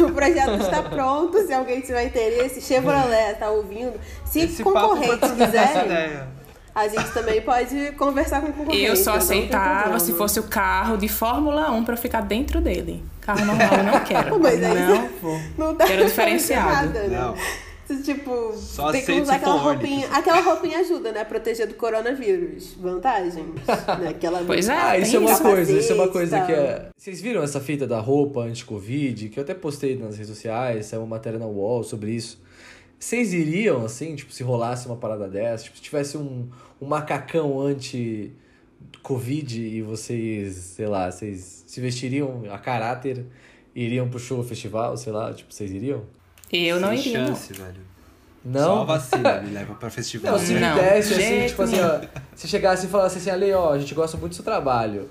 [0.07, 1.39] o projeto está pronto.
[1.45, 3.93] Se alguém tiver interesse, Chevrolet tá ouvindo.
[4.25, 5.31] Se esse papo concorrentes
[6.77, 8.87] a gente também pode conversar com concorrentes.
[8.87, 13.03] Eu só aceitava se fosse o carro de Fórmula 1 pra eu ficar dentro dele.
[13.21, 14.37] Carro normal eu não quero.
[14.39, 15.39] Mas aí não vou.
[15.57, 16.87] Não dá Quero diferenciado.
[16.87, 17.17] nada, né?
[17.17, 17.35] Não.
[18.03, 20.07] Tipo, Só tem que usar aquela roupinha.
[20.11, 21.23] Aquela roupinha ajuda, né?
[21.23, 22.73] Proteger do coronavírus.
[22.79, 23.35] Vantagens.
[23.99, 24.09] né?
[24.09, 26.89] Aquela Pois é, Ah, isso é uma coisa, isso é uma coisa que é.
[26.95, 31.01] Vocês viram essa fita da roupa anti-Covid, que eu até postei nas redes sociais, saiu
[31.01, 32.39] uma matéria na UOL sobre isso.
[32.99, 36.49] Vocês iriam, assim, tipo, se rolasse uma parada dessa, tipo, se tivesse um,
[36.81, 43.25] um macacão anti-Covid e vocês, sei lá, vocês se vestiriam a caráter
[43.75, 46.03] e iriam pro show, festival, sei lá, tipo, vocês iriam?
[46.51, 47.27] Eu não Sem iria, não.
[47.27, 47.87] chance, velho.
[48.43, 48.81] Só Não?
[48.81, 50.31] a vacina me leva pra festival.
[50.31, 52.01] Não, se me Não, desse assim, tipo assim, ó,
[52.33, 55.09] se chegasse e falasse assim, Ale, ó, a gente gosta muito do seu trabalho.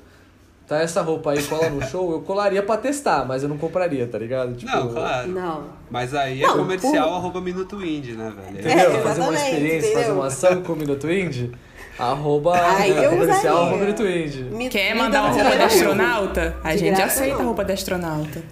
[0.66, 4.06] Tá essa roupa aí, cola no show, eu colaria pra testar, mas eu não compraria,
[4.08, 4.56] tá ligado?
[4.56, 5.28] Tipo, Não, claro.
[5.28, 5.64] Não.
[5.88, 8.58] Mas aí é Não, comercial por- arroba Minuto Indie, né, velho?
[8.58, 8.72] Entendeu?
[8.72, 10.14] É, fazer uma exatamente, experiência, fazer entendeu?
[10.16, 11.52] uma ação com o Minuto Indie,
[11.96, 14.42] arroba Ai, né, comercial arroba Minuto Indie.
[14.42, 15.64] Me- Quer mandar uma roupa de dinheiro.
[15.66, 16.56] astronauta?
[16.64, 18.42] A De gente graça, aceita a roupa de astronauta.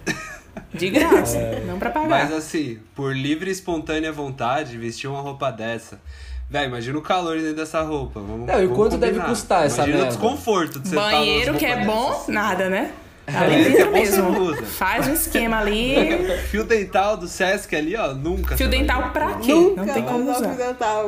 [0.73, 2.09] De graça, não pra pagar.
[2.09, 6.01] Mas assim, por livre e espontânea vontade, vestir uma roupa dessa.
[6.49, 8.21] Véi, imagina o calor dentro dessa roupa.
[8.21, 9.29] Vamos, Não, e vamos quanto deve combinar.
[9.29, 10.17] custar essa Imagina o merda?
[10.17, 12.29] desconforto de você estar Banheiro nas que é bom, dessas.
[12.29, 12.93] nada, né?
[13.27, 14.55] Ali que é mesmo.
[14.67, 15.95] Faz um esquema ali.
[16.51, 18.55] Fio dental do Sesc ali, ó, nunca.
[18.55, 19.53] Fio dental pra quê?
[19.55, 21.07] Nunca Não tem como usar o fio dental.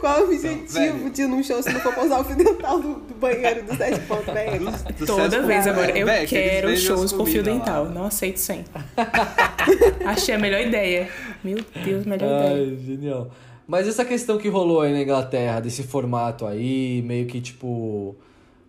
[0.00, 2.36] Qual é o objetivo de ir num show se não for pra usar o fio
[2.36, 4.60] dental do, do banheiro do 7 pontos, velho?
[4.70, 5.98] Do- do Toda Sesc vez agora.
[5.98, 7.58] Eu Véi, que eles quero shows com fio comidas lá.
[7.58, 7.84] dental.
[7.86, 8.64] Não aceito sem.
[10.06, 11.08] Achei a melhor ideia.
[11.42, 12.54] Meu Deus, melhor ideia.
[12.64, 13.28] Ai, genial.
[13.70, 18.16] Mas essa questão que rolou aí na Inglaterra, desse formato aí, meio que tipo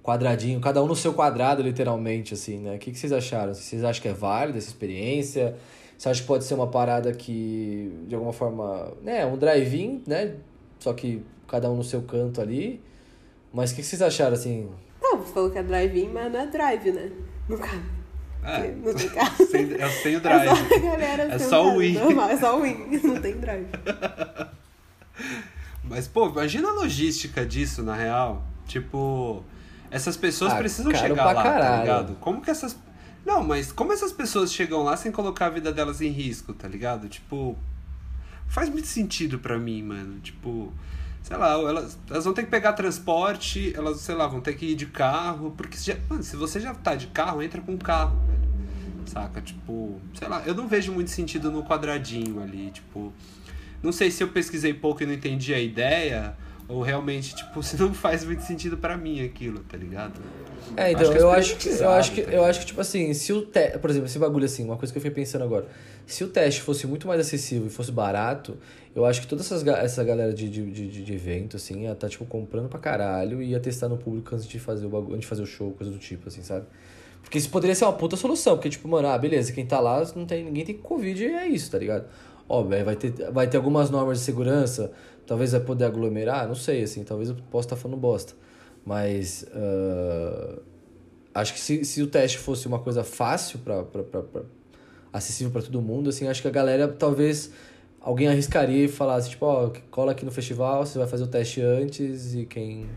[0.03, 2.75] quadradinho, cada um no seu quadrado, literalmente, assim, né?
[2.75, 3.51] O que, que vocês acharam?
[3.51, 5.55] Vocês acham que é válido essa experiência?
[5.97, 10.35] Você acha que pode ser uma parada que, de alguma forma, né, um drive-in, né?
[10.77, 12.79] Só que cada um no seu canto ali.
[13.51, 14.69] Mas o que, que vocês acharam, assim?
[15.01, 17.11] Não, você falou que é drive-in, mas não é drive, né?
[17.49, 17.81] No carro.
[18.43, 19.45] É, Não tem carro.
[19.47, 20.49] sem, é sem o É drive.
[20.69, 21.93] só galera É só o Wii.
[21.93, 23.65] Normal, é só o Wii, não tem drive.
[25.83, 28.43] Mas, pô, imagina a logística disso, na real.
[28.67, 29.43] Tipo,
[29.89, 31.81] essas pessoas Ah, precisam chegar lá, tá caralho.
[31.81, 32.15] ligado?
[32.19, 32.77] Como que essas.
[33.25, 36.67] Não, mas como essas pessoas chegam lá sem colocar a vida delas em risco, tá
[36.67, 37.07] ligado?
[37.09, 37.57] Tipo.
[38.47, 40.19] Faz muito sentido pra mim, mano.
[40.19, 40.71] Tipo.
[41.23, 44.65] Sei lá, elas, elas vão ter que pegar transporte, elas, sei lá, vão ter que
[44.71, 47.77] ir de carro, porque se, já, mano, se você já tá de carro, entra com
[47.77, 48.41] carro, velho.
[49.07, 49.39] Saca?
[49.39, 53.13] Tipo, sei lá, eu não vejo muito sentido no quadradinho ali, tipo.
[53.81, 56.35] Não sei se eu pesquisei pouco e não entendi a ideia,
[56.67, 60.21] ou realmente, tipo, se não faz muito sentido pra mim aquilo, tá ligado?
[60.77, 62.81] É, então, Acho que eu acho que, eu acho que, tá eu acho que, tipo
[62.81, 65.43] assim, se o teste, por exemplo, esse bagulho assim, uma coisa que eu fiquei pensando
[65.43, 65.67] agora,
[66.05, 68.57] se o teste fosse muito mais acessível e fosse barato,
[68.95, 72.07] eu acho que toda essas, essa galera de, de, de, de evento, assim, ia tá,
[72.07, 75.21] tipo, comprando pra caralho e ia testar no público antes de fazer o bagulho, antes
[75.21, 76.65] de fazer o show, coisa do tipo, assim, sabe?
[77.21, 80.03] Porque isso poderia ser uma puta solução, porque, tipo, mano, ah, beleza, quem tá lá,
[80.15, 82.05] não tem, ninguém tem Covid e é isso, tá ligado?
[82.47, 84.91] Óbvio, vai ter, vai ter algumas normas de segurança,
[85.25, 88.33] talvez vai poder aglomerar, não sei, assim, talvez eu possa estar falando bosta.
[88.85, 90.59] Mas ah,
[91.35, 94.41] acho que se, se o teste fosse uma coisa fácil pra, pra, pra, pra
[95.13, 97.51] acessível para todo mundo, assim, acho que a galera talvez
[97.99, 101.61] alguém arriscaria e falasse, tipo, ó, cola aqui no festival, você vai fazer o teste
[101.61, 102.89] antes e quem.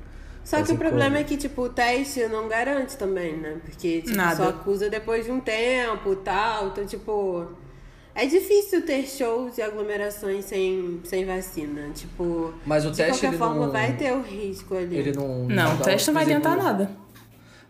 [0.45, 3.61] Só que o problema é que, tipo, o teste não garante também, né?
[3.65, 4.37] Porque, tipo, Nada.
[4.37, 6.69] só acusa depois de um tempo e tal.
[6.69, 7.49] Então, tipo.
[8.15, 11.91] É difícil ter shows e aglomerações sem, sem vacina.
[11.93, 14.97] Tipo, Mas o de teste qualquer forma não, vai ter o risco ali.
[14.97, 15.47] ele não.
[15.47, 16.91] Não, o dá- teste não vai adiantar nada.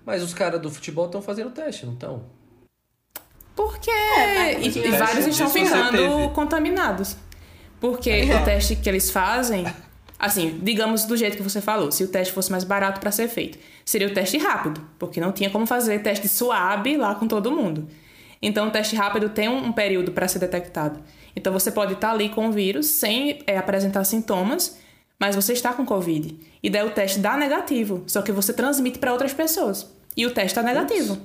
[0.05, 2.23] Mas os caras do futebol estão fazendo teste, não estão?
[3.57, 7.17] Porque É, e, o e vários estão ficando contaminados.
[7.81, 9.65] Porque o teste que eles fazem,
[10.19, 13.29] assim, digamos do jeito que você falou, se o teste fosse mais barato para ser
[13.29, 17.51] feito, seria o teste rápido, porque não tinha como fazer teste suave lá com todo
[17.51, 17.89] mundo.
[18.47, 21.01] Então, o teste rápido tem um, um período para ser detectado.
[21.35, 24.79] Então, você pode estar ali com o vírus sem é, apresentar sintomas,
[25.19, 26.39] mas você está com Covid.
[26.63, 29.91] E daí o teste dá negativo, só que você transmite para outras pessoas.
[30.15, 31.19] E o teste está negativo.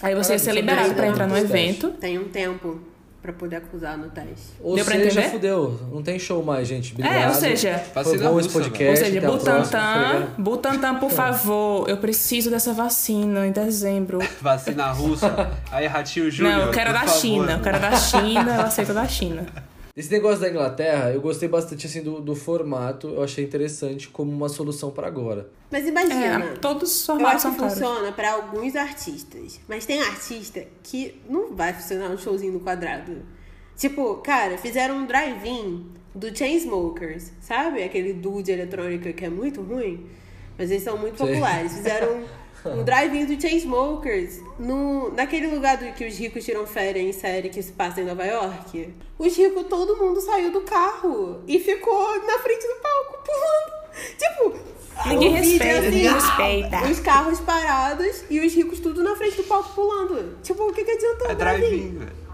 [0.00, 1.90] Aí você ia ser liberado para não entrar no evento.
[1.90, 2.80] Tem um tempo
[3.26, 4.52] pra poder acusar no teste.
[4.60, 5.30] Ou Deu pra seja, entender?
[5.32, 5.80] fudeu.
[5.92, 6.92] Não tem show mais, gente.
[6.92, 7.14] Obrigado.
[7.14, 9.02] É, ou seja, Foi bom esse podcast.
[9.02, 10.26] Ou seja, Butantan?
[10.38, 14.18] Butantan, por favor, eu preciso dessa vacina em dezembro.
[14.40, 15.50] Vacina russa.
[15.72, 16.56] Aí, Ratinho Júnior.
[16.56, 17.14] Não, eu quero da favor.
[17.20, 19.46] China, eu quero da China, eu aceito da China.
[19.96, 23.08] Esse negócio da Inglaterra, eu gostei bastante assim do, do formato.
[23.08, 25.48] Eu achei interessante como uma solução pra agora.
[25.70, 26.44] Mas imagina.
[26.44, 29.58] É, todos os Eu formatos acho são que funciona pra alguns artistas.
[29.66, 33.22] Mas tem artista que não vai funcionar um showzinho no quadrado.
[33.74, 37.82] Tipo, cara, fizeram um drive-in do Chainsmokers, sabe?
[37.82, 40.06] Aquele duo de eletrônica que é muito ruim.
[40.58, 41.26] Mas eles são muito Sei.
[41.26, 41.72] populares.
[41.72, 42.22] Fizeram
[42.74, 47.12] um, um drive-in do Chainsmokers no, naquele lugar do, que os ricos tiram férias em
[47.12, 48.94] série que se passa em Nova York.
[49.18, 53.86] Os ricos, todo mundo saiu do carro e ficou na frente do palco pulando.
[54.18, 54.76] Tipo,
[55.08, 56.84] Ninguém o é respeita, assim, ninguém respeita.
[56.90, 60.38] Os carros parados e os ricos tudo na frente do palco pulando.
[60.42, 61.98] Tipo, o que, que adiantou É o drive-in?
[61.98, 62.26] velho.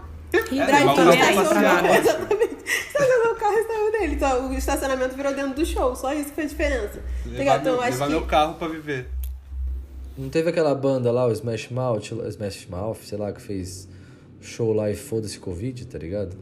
[0.51, 1.61] E É, igual também passear.
[1.61, 1.95] nada.
[1.97, 2.57] Exatamente.
[2.65, 4.13] Estacionou o carro e saiu dele.
[4.15, 5.95] Então, o estacionamento virou dentro do show.
[5.95, 6.99] Só isso que fez diferença.
[6.99, 7.59] Tá Levar?
[7.59, 8.11] Então, meu, eu acho levar que.
[8.11, 9.07] meu carro pra viver.
[10.17, 13.87] Não teve aquela banda lá, o Smash Mouth, Smash Mouth, sei lá, que fez
[14.39, 16.35] show lá e foda-se Covid, tá ligado?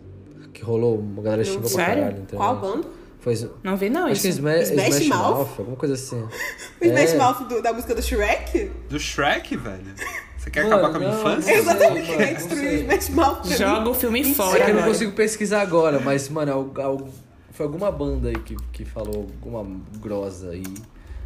[0.54, 2.18] Que rolou, uma galera xingou pra caralho.
[2.22, 2.88] Então, Qual banda?
[3.20, 4.40] Foi, Não vi não acho que isso.
[4.40, 5.36] Sma Smash Smash, Mouth?
[5.38, 6.20] Mouth, alguma coisa assim.
[6.82, 7.18] O Smash É.
[7.18, 8.72] Mouth do- da música do Shrek?
[8.90, 9.84] Do Shrek, velho?
[10.38, 11.54] Você quer Mano, acabar com a minha não, infância?
[11.54, 12.08] Exatamente.
[12.10, 12.82] mano, Quer destruir o.
[12.82, 13.46] Smash Mouth.
[13.58, 16.74] Joga o filme É que fora eu não consigo pesquisar agora, mas, mano,
[17.52, 19.64] foi alguma banda aí que, que falou alguma
[20.02, 20.64] grosa aí.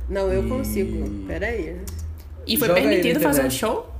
[0.09, 1.25] Não, eu E- consigo.
[1.25, 1.77] Pera aí.
[2.47, 3.91] E foi permitido fazer um show?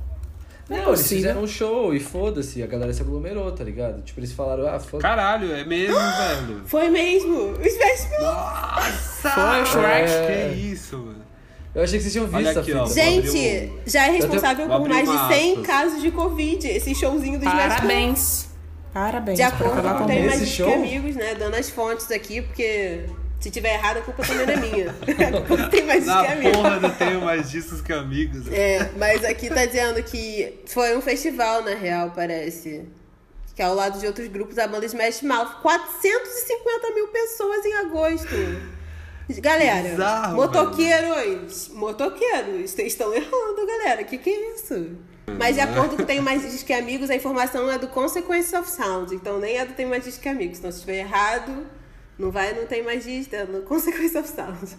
[0.68, 4.02] Não, é eles fizeram um show e foda-se, a galera se aglomerou, tá ligado?
[4.02, 6.62] Tipo, eles falaram, ah, foda Caralho, é mesmo, velho.
[6.66, 7.34] Foi mesmo.
[7.36, 8.20] O Mouth.
[8.20, 9.30] Nossa!
[9.30, 10.10] Foi o Shrek.
[10.10, 10.50] É.
[10.52, 11.24] Que isso, mano.
[11.72, 12.86] Eu achei que vocês tinham visto aqui, ó.
[12.86, 15.66] Gente, abrir já é responsável por mais de uma 100 aspas.
[15.66, 16.66] casos de Covid.
[16.66, 17.44] Esse showzinho do.
[17.44, 18.48] Parabéns.
[18.92, 20.72] Parabéns De acordo com tem Esse mais de show?
[20.72, 21.34] amigos, né?
[21.34, 23.04] Dando as fontes aqui, porque
[23.46, 24.90] se tiver errado, a culpa também não é minha.
[25.38, 26.56] A culpa tem mais Na que amigos.
[26.56, 28.48] porra não tenho mais discos que amigos.
[28.50, 32.84] É, mas aqui tá dizendo que foi um festival, na real, parece.
[33.54, 35.60] Que ao lado de outros grupos, a banda Smash Mouth.
[35.62, 38.26] 450 mil pessoas em agosto.
[39.40, 44.02] Galera, Bizarro, motoqueiros, motoqueiros, vocês estão errando, galera.
[44.02, 44.96] Que que é isso?
[45.38, 48.54] Mas de acordo com o Tem Mais Disque que Amigos, a informação é do Consequence
[48.56, 49.14] of Sound.
[49.14, 50.58] Então nem é do Tem Mais Disque que Amigos.
[50.58, 51.64] Então se estiver errado,
[52.18, 54.76] não vai, não tem mais disco, é no Consequence of Sound.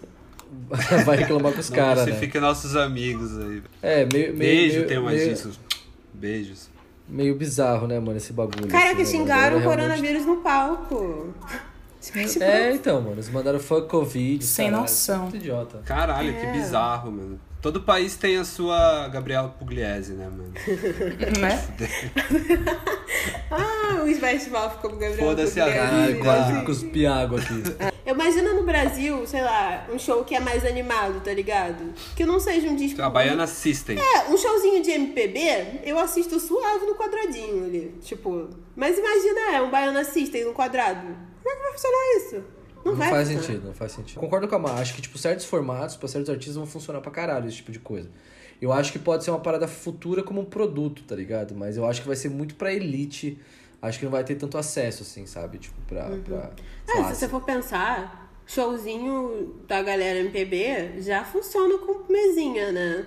[1.04, 2.12] Vai reclamar com os caras, né?
[2.12, 3.62] crucifica nossos amigos aí.
[3.82, 5.52] É, meio, meio, Beijo, meio, tenho mais meio.
[6.14, 6.70] Beijos.
[7.06, 8.66] meio bizarro, né, mano, esse bagulho.
[8.66, 11.34] Caraca, assim, né, xingaram o galera realmente- coronavírus no palco.
[12.40, 14.42] É, então, mano, eles mandaram fuck Covid.
[14.44, 15.22] Sem caralho, noção.
[15.24, 15.82] Muito idiota.
[15.84, 16.52] Caralho, que É.
[16.52, 17.38] bizarro, mano.
[17.60, 20.52] Todo país tem a sua Gabriela Pugliese, né, mano?
[21.40, 21.68] né?
[23.50, 25.26] Ah, o Smash Mouth ficou com o Gabriel.
[25.26, 25.88] Foda-se a Pugliese.
[25.88, 27.62] Caralho, quase cuspi água aqui.
[28.06, 31.92] Imagina no Brasil, sei lá, um show que é mais animado, tá ligado?
[32.14, 33.00] Que não seja um disco.
[33.02, 33.98] A Baiana System.
[33.98, 37.94] É, um showzinho de MPB, eu assisto suave no quadradinho ali.
[38.02, 41.06] Tipo, mas imagina, é, um Baiana System no quadrado.
[41.42, 42.57] Como é que vai funcionar isso?
[42.88, 43.46] Não, Não vai faz funcionar.
[43.46, 44.20] sentido, não faz sentido.
[44.20, 47.10] Concordo com a Mar, acho que, tipo, certos formatos, pra certos artistas, vão funcionar pra
[47.10, 48.08] caralho esse tipo de coisa.
[48.60, 51.54] Eu acho que pode ser uma parada futura como um produto, tá ligado?
[51.54, 53.38] Mas eu acho que vai ser muito pra elite.
[53.80, 55.58] Acho que não vai ter tanto acesso, assim, sabe?
[55.58, 56.10] Tipo, pra.
[56.24, 56.50] pra
[56.86, 63.06] sei É, se você for pensar, showzinho da galera MPB já funciona com mesinha, né?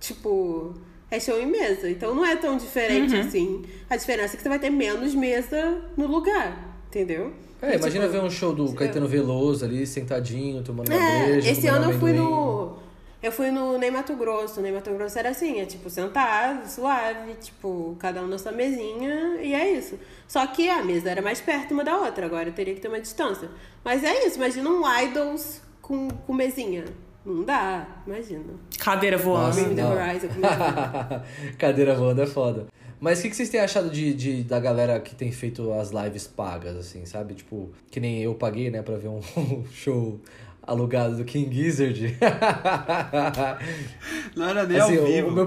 [0.00, 0.74] Tipo,
[1.10, 1.88] é show em mesa.
[1.88, 3.20] Então não é tão diferente Uhum.
[3.20, 3.64] assim.
[3.88, 7.32] A diferença é que você vai ter menos mesa no lugar, entendeu?
[7.60, 11.26] É, E, imagina tipo, ver um show do Caetano Veloso ali, sentadinho, tomando uma É,
[11.26, 11.50] breja.
[11.50, 12.76] esse ano eu fui no.
[13.20, 14.60] Eu fui no Ney Mato Grosso.
[14.60, 18.52] O Ney Mato Grosso era assim, é tipo sentado, suave, tipo, cada um na sua
[18.52, 19.98] mesinha, e é isso.
[20.28, 23.00] Só que a mesa era mais perto uma da outra, agora teria que ter uma
[23.00, 23.48] distância.
[23.84, 26.84] Mas é isso, imagina um Idols com, com mesinha.
[27.26, 28.44] Não dá, imagina.
[28.78, 29.46] Cadeira voando.
[29.48, 29.90] Nossa, Bring the não.
[29.92, 30.28] horizon.
[31.58, 32.66] Cadeira voando é foda.
[33.00, 35.90] Mas o que, que vocês têm achado de, de, da galera que tem feito as
[35.90, 37.34] lives pagas, assim, sabe?
[37.34, 39.20] Tipo, que nem eu paguei, né, pra ver um
[39.72, 40.20] show
[40.62, 42.16] alugado do King Gizzard.
[44.36, 45.44] Não era nem Assim, ao o- vivo, o meu,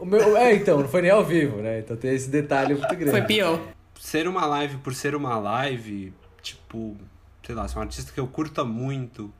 [0.00, 1.80] o meu- é, então, não foi nem ao vivo, né?
[1.80, 3.10] Então tem esse detalhe muito grande.
[3.10, 3.60] Foi pior.
[3.98, 6.96] Ser uma live por ser uma live, tipo,
[7.44, 9.32] sei lá, se é um artista que eu curta muito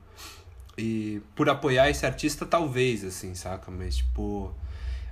[0.77, 3.71] e por apoiar esse artista, talvez, assim, saca?
[3.71, 4.53] Mas, tipo,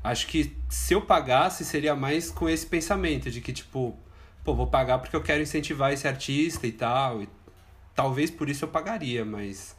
[0.04, 3.96] acho que se eu pagasse, seria mais com esse pensamento de que, tipo,
[4.44, 7.22] pô, vou pagar porque eu quero incentivar esse artista e tal.
[7.22, 7.30] E
[7.96, 9.76] talvez por isso eu pagaria, mas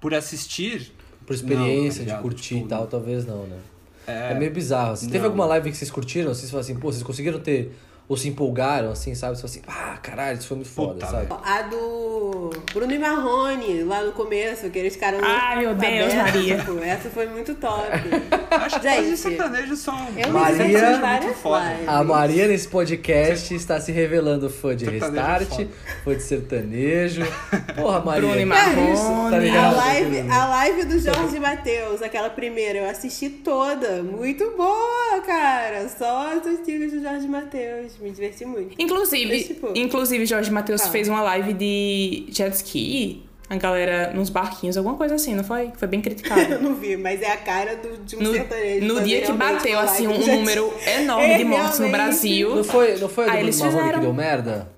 [0.00, 0.92] por assistir.
[1.26, 3.58] Por experiência, Não, tá de curtir Tipo, e tal, talvez não, né?
[4.06, 4.92] É, É, meio bizarro.
[4.92, 5.08] Assim.
[5.08, 6.34] Teve alguma live que vocês curtiram?
[6.34, 7.72] Vocês falaram assim, pô, vocês conseguiram ter.
[8.08, 9.38] Ou se empolgaram, assim, sabe?
[9.38, 11.28] Você fala assim, ah, caralho, isso foi muito foda, Puta, sabe?
[11.44, 15.20] A do Bruno e Marrone, lá no começo, aqueles caras.
[15.22, 16.58] Ai, meu Deus, abertos, Maria.
[16.58, 17.86] tipo, essa foi muito top.
[18.50, 21.72] acho que Gente, os sertanejos são Eu Maria- muito foda.
[21.72, 21.88] lives.
[21.88, 25.66] A Maria nesse podcast está se revelando fã de Sertanejo Restart, é
[26.04, 27.22] fã de sertanejo.
[27.76, 28.20] Porra, Maria.
[28.20, 28.92] Bruno e que Marrone.
[28.92, 29.76] isso, tá A ligado?
[29.76, 34.02] live, a live do Jorge Matheus, aquela primeira, eu assisti toda.
[34.02, 35.88] Muito boa, cara.
[35.88, 37.91] Só as antigas do Jorge Matheus.
[38.00, 38.74] Me diverti muito.
[38.78, 44.30] Inclusive, Mas, tipo- inclusive Jorge Matheus fez uma live de jet ski, a galera nos
[44.30, 45.70] barquinhos, alguma coisa assim, não foi?
[45.76, 46.58] Foi bem Eu criticado.
[46.60, 48.86] não vi, mas é a cara do, de um No, sertanejo.
[48.86, 51.90] no dia que bateu, assim, um jet número enorme É, de mortes no realmente.
[52.06, 52.56] Brasil.
[52.56, 54.68] Não foi, não foi a do Bruno Marrone que fizeram- deu merda?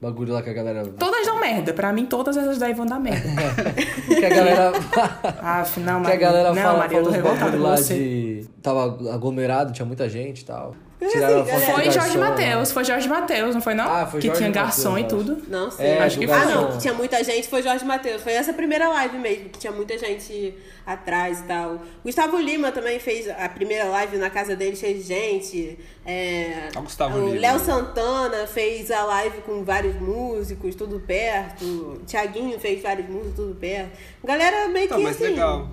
[0.00, 0.86] Bagulho lá que a galera.
[0.96, 1.72] Todas dão merda.
[1.72, 3.28] Pra mim, todas essas daí vão dar merda.
[4.06, 4.72] Que a galera.
[5.42, 6.14] Ah, afinal, que Maria.
[6.16, 7.94] a galera não, fala, Maria, eu falou tô os bagulho lá você.
[7.94, 8.46] de.
[8.62, 10.76] Tava aglomerado, tinha muita gente e tal.
[11.00, 12.28] Tiraram assim, a foto Foi Jorge né?
[12.28, 13.84] Matheus, foi Jorge Matheus, não foi não?
[13.88, 15.16] Ah, foi que Jorge tinha Mateus, garçom e eu acho.
[15.16, 15.42] tudo.
[15.48, 15.86] Não sei.
[15.86, 16.38] É, Acho que Ah, foi.
[16.38, 16.60] garçom.
[16.62, 18.20] não, que tinha muita gente foi Jorge Matheus.
[18.22, 21.80] Foi essa primeira live mesmo, que tinha muita gente atrás e tal.
[22.04, 25.78] Gustavo Lima também fez a primeira live na casa dele, cheia de gente.
[26.04, 27.40] É, Ah, Gustavo o Lima.
[27.42, 32.00] Léo Santana fez a live com vários músicos, tudo perto.
[32.06, 33.90] Tiaguinho fez vários músicos, tudo perto.
[34.24, 35.24] Galera meio Então, que mas assim.
[35.26, 35.68] legal.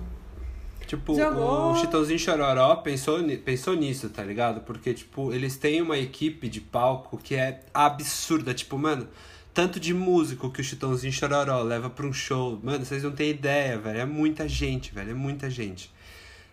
[0.86, 1.72] Tipo, Jogou.
[1.72, 4.60] o Chitãozinho Chororó pensou, pensou nisso, tá ligado?
[4.60, 8.54] Porque, tipo, eles têm uma equipe de palco que é absurda.
[8.54, 9.08] Tipo, mano,
[9.52, 12.60] tanto de músico que o Chitãozinho Chororó leva pra um show.
[12.62, 14.00] Mano, vocês não têm ideia, velho.
[14.00, 15.10] É muita gente, velho.
[15.10, 15.90] É muita gente.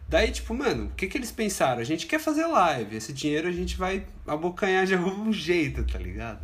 [0.10, 1.80] Daí, tipo, mano, o que que eles pensaram?
[1.80, 2.96] A gente quer fazer live.
[2.96, 6.42] Esse dinheiro a gente vai abocanhar de algum jeito, tá ligado?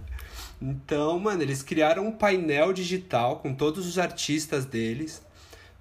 [0.61, 5.21] Então, mano, eles criaram um painel digital com todos os artistas deles.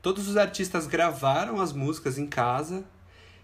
[0.08, 2.82] Todos os artistas gravaram as músicas em casa.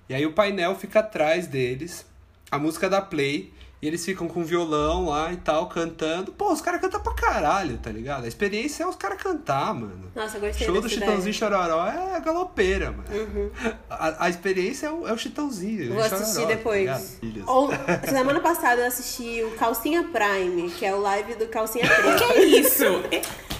[0.09, 2.07] E aí o painel fica atrás deles.
[2.50, 3.53] A música dá play.
[3.83, 6.33] E eles ficam com violão lá e tal, cantando.
[6.33, 8.24] Pô, os caras cantam pra caralho, tá ligado?
[8.24, 10.11] A experiência é os caras cantar, mano.
[10.14, 11.33] Nossa, gostei Show do Chitãozinho ideia.
[11.35, 13.05] Chororó é a galopeira, mano.
[13.12, 13.50] Uhum.
[13.90, 15.92] A, a experiência é o, é o Chitãozinho.
[15.92, 17.18] Vou é o assistir Chororó, tá depois.
[17.20, 17.46] Filhas.
[17.46, 17.70] Ou,
[18.09, 22.33] semana passada eu assisti o Calcinha Prime, que é o live do Calcinha Preta.
[22.33, 22.85] Que isso?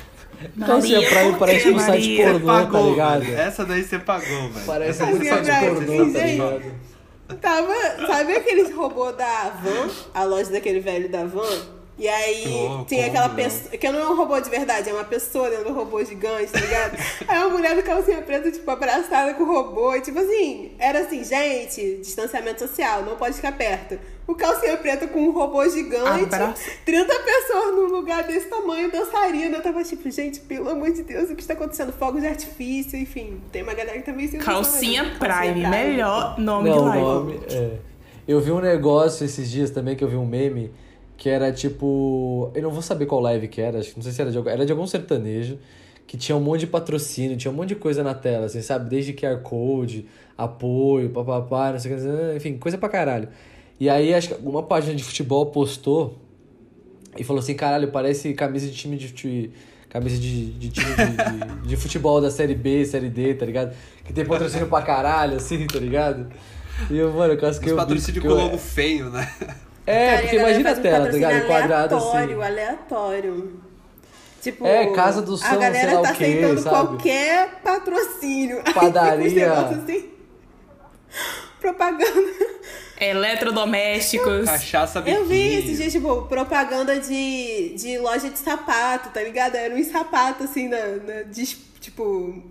[0.66, 2.31] Calcinha Maria, Prime por parece um site Maria?
[2.33, 3.25] pornô, Pagou, tá ligado?
[3.35, 4.66] Essa daí você pagou, velho.
[4.66, 6.75] Parece Calcinha muito site Prime, pornô, tá ligado?
[7.40, 7.75] Tava,
[8.07, 9.90] sabe aqueles robôs da Van?
[10.12, 11.62] A loja daquele velho da Van?
[11.96, 12.44] E aí
[12.80, 13.37] Oh, tem aquela não?
[13.37, 13.70] pessoa.
[13.76, 16.59] Que não é um robô de verdade, é uma pessoa dentro do robô gigante, tá
[16.59, 16.96] ligado?
[17.28, 19.94] aí a mulher do calcinha preta, tipo, abraçada com o robô.
[19.94, 23.96] E, tipo assim, era assim, gente, distanciamento social, não pode ficar perto.
[24.26, 26.62] O calcinha preta com um robô gigante, Abraço.
[26.85, 29.57] 30 pessoas num lugar desse tamanho, dançarina.
[29.59, 31.92] Eu tava tipo, gente, pelo amor de Deus, o que está acontecendo?
[31.92, 33.40] Fogos de artifício, enfim.
[33.52, 37.04] Tem uma galera que também se Calcinha Prime, melhor nome Não, de live.
[37.04, 37.40] nome.
[37.52, 37.70] É.
[38.26, 40.72] Eu vi um negócio esses dias também que eu vi um meme
[41.16, 42.50] que era tipo.
[42.55, 44.37] Eu não vou saber qual live que era, acho que não sei se era de
[44.38, 45.59] algum, era de algum sertanejo,
[46.07, 48.88] que tinha um monte de patrocínio, tinha um monte de coisa na tela, assim, sabe?
[48.90, 53.29] Desde QR Code, apoio, papapá, não sei o que, enfim, coisa pra caralho.
[53.81, 56.18] E aí acho que uma página de futebol postou
[57.16, 59.12] e falou assim: caralho, parece camisa de time de.
[59.12, 59.50] de
[59.88, 63.74] camisa de, de time de, de, de futebol da série B, série D, tá ligado?
[64.05, 66.27] Que tem patrocínio pra caralho, assim, tá ligado?
[66.90, 69.29] E eu, mano, eu casquei Os o patrocínios bico, com que eu- logo feio, né?
[69.87, 71.30] É, Cara, porque imagina a faz um tela, tá ligado?
[71.32, 72.52] patrocínio Quadrado aleatório, assim.
[72.52, 73.60] aleatório.
[74.42, 76.70] Tipo, É, Casa do São, a galera sei lá tá o quê, aceitando sabe?
[76.88, 78.62] qualquer patrocínio.
[78.74, 79.52] Padaria.
[79.52, 80.10] assim,
[81.60, 82.32] propaganda.
[83.00, 84.44] Eletrodomésticos.
[84.46, 85.22] Cachaça biquinho.
[85.22, 89.54] Eu vi esses dias, tipo, propaganda de, de loja de sapato, tá ligado?
[89.56, 91.44] Era um sapato, assim, na, na- de,
[91.80, 92.42] tipo,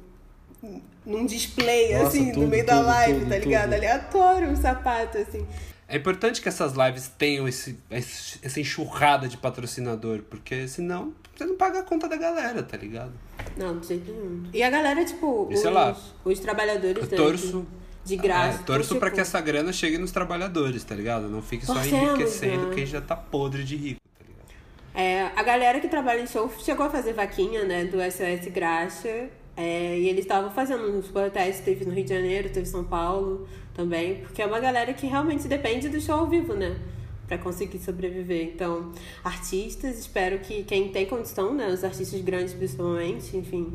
[1.06, 3.64] num display, Nossa, assim, tudo, no meio da tudo, live, tudo, tá ligado?
[3.66, 3.74] tudo.
[3.76, 5.46] Aleatório um sapato, assim.
[5.94, 11.46] É importante que essas lives tenham esse, esse- essa enxurrada de patrocinador, porque senão você
[11.46, 13.12] não paga a conta da galera, tá ligado?
[13.56, 14.44] Não, de jeito nenhum.
[14.52, 17.68] E a galera, tipo, E os, sei lá, os trabalhadores, Eu torço.
[18.04, 18.60] de, graça.
[18.62, 21.30] É, torço então, pra tipo, que essa grana chegue nos trabalhadores, tá ligado?
[21.30, 22.76] Não fique só Torcemos, enriquecendo né?
[22.76, 24.48] quem já tá podre de rico, tá ligado?
[24.96, 29.30] É, a galera que trabalha em show chegou a fazer vaquinha, né, do SOS Graxa.
[29.56, 33.48] É, e eles estavam fazendo nos protestos, teve no Rio de Janeiro, teve São Paulo
[33.74, 36.80] também, porque é uma galera que realmente depende do show ao vivo, né?
[37.28, 38.44] Pra conseguir sobreviver.
[38.54, 38.92] Então,
[39.24, 41.68] artistas, espero que quem tem condição, né?
[41.68, 43.74] Os artistas grandes principalmente, enfim,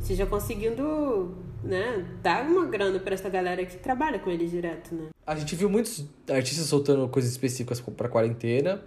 [0.00, 5.08] esteja conseguindo, né, dar uma grana pra essa galera que trabalha com eles direto, né?
[5.26, 8.82] A gente viu muitos artistas soltando coisas específicas pra quarentena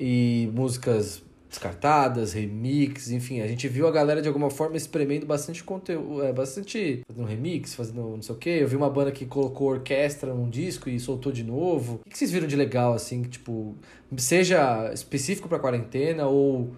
[0.00, 5.64] e músicas descartadas, remix, enfim, a gente viu a galera de alguma forma espremendo bastante
[5.64, 8.50] conteúdo, é, bastante fazendo remix, fazendo não sei o que.
[8.50, 12.00] Eu vi uma banda que colocou orquestra num disco e soltou de novo.
[12.04, 13.74] O que vocês viram de legal, assim, que, tipo,
[14.18, 16.70] seja específico pra quarentena ou,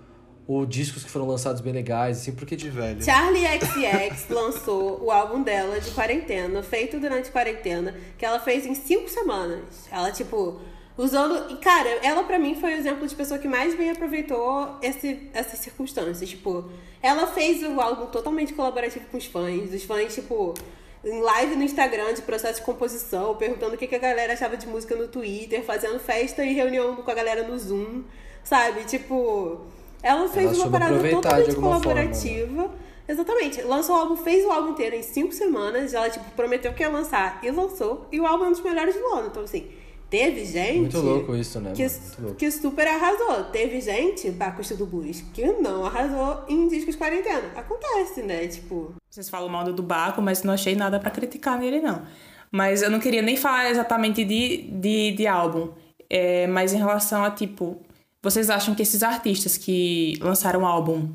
[0.46, 3.02] ou discos que foram lançados bem legais, assim, porque De velho.
[3.02, 8.74] Charlie XX lançou o álbum dela de quarentena, feito durante quarentena, que ela fez em
[8.76, 9.88] cinco semanas.
[9.90, 10.60] Ela, tipo,
[11.00, 11.50] usando.
[11.50, 15.28] E, cara, ela pra mim foi o exemplo de pessoa que mais bem aproveitou esse,
[15.32, 16.28] essas circunstâncias.
[16.28, 16.70] Tipo,
[17.02, 19.72] ela fez o álbum totalmente colaborativo com os fãs.
[19.72, 20.54] Os fãs, tipo.
[21.02, 24.54] Em live no Instagram de processo de composição, perguntando o que, que a galera achava
[24.54, 28.02] de música no Twitter, fazendo festa e reunião com a galera no Zoom,
[28.44, 28.84] sabe?
[28.84, 29.62] Tipo,
[30.02, 31.82] ela fez Ela uma parada totalmente forma, né?
[31.82, 32.70] colaborativa.
[33.08, 33.62] Exatamente.
[33.62, 35.94] Lançou o álbum, fez o álbum inteiro em cinco semanas.
[35.94, 38.06] Ela, tipo, prometeu que ia lançar e lançou.
[38.12, 39.28] E o álbum é um dos melhores do ano.
[39.28, 39.70] Então, assim,
[40.10, 40.80] teve gente.
[40.80, 41.72] muito louco isso, né?
[41.72, 41.86] Que,
[42.34, 43.44] que super arrasou.
[43.44, 47.52] Teve gente, pra custa do blues, que não arrasou em discos quarentena.
[47.56, 48.46] Acontece, né?
[48.48, 48.92] Tipo.
[49.08, 52.02] Vocês falam mal do Baco, mas não achei nada pra criticar nele, não.
[52.50, 55.70] Mas eu não queria nem falar exatamente de, de, de álbum.
[56.10, 57.80] É, mas em relação a, tipo...
[58.22, 61.08] Vocês acham que esses artistas que lançaram álbum,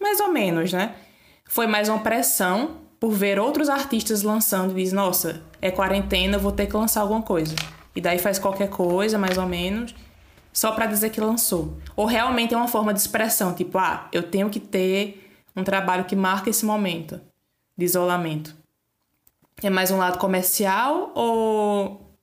[0.00, 0.96] mais ou menos, né?
[1.44, 6.50] Foi mais uma pressão por ver outros artistas lançando e diz, nossa, é quarentena, vou
[6.50, 7.54] ter que lançar alguma coisa.
[7.98, 9.92] E daí faz qualquer coisa, mais ou menos,
[10.52, 11.76] só pra dizer que lançou.
[11.96, 16.04] Ou realmente é uma forma de expressão, tipo, ah, eu tenho que ter um trabalho
[16.04, 17.20] que marca esse momento
[17.76, 18.54] de isolamento.
[19.64, 22.14] É mais um lado comercial ou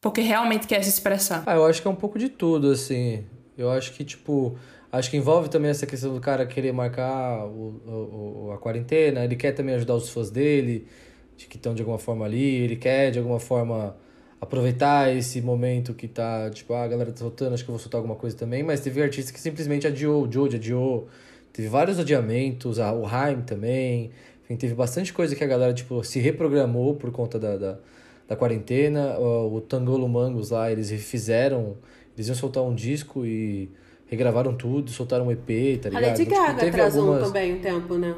[0.00, 1.44] porque realmente quer se expressar?
[1.46, 3.24] Ah, eu acho que é um pouco de tudo, assim.
[3.56, 4.58] Eu acho que, tipo,
[4.90, 9.36] acho que envolve também essa questão do cara querer marcar o, o- a quarentena, ele
[9.36, 10.88] quer também ajudar os fãs dele,
[11.36, 13.94] de que estão de alguma forma ali, ele quer de alguma forma
[14.40, 17.78] aproveitar esse momento que tá, tipo, ah, a galera tá soltando, acho que eu vou
[17.80, 21.08] soltar alguma coisa também, mas teve artista que simplesmente adiou, o Joe adiou,
[21.52, 24.10] teve vários adiamentos, a- o Haim também,
[24.44, 27.78] enfim, teve bastante coisa que a galera, tipo, se reprogramou por conta da, da,
[28.26, 31.76] da quarentena, o, o Tangolo Mangos lá, eles refizeram,
[32.16, 33.70] eles iam soltar um disco e
[34.06, 36.10] regravaram tudo, soltaram um EP, tá A ligado?
[36.18, 38.14] Lady Então, tipo, Gaga teve atrasou algumas- também um tempo, né?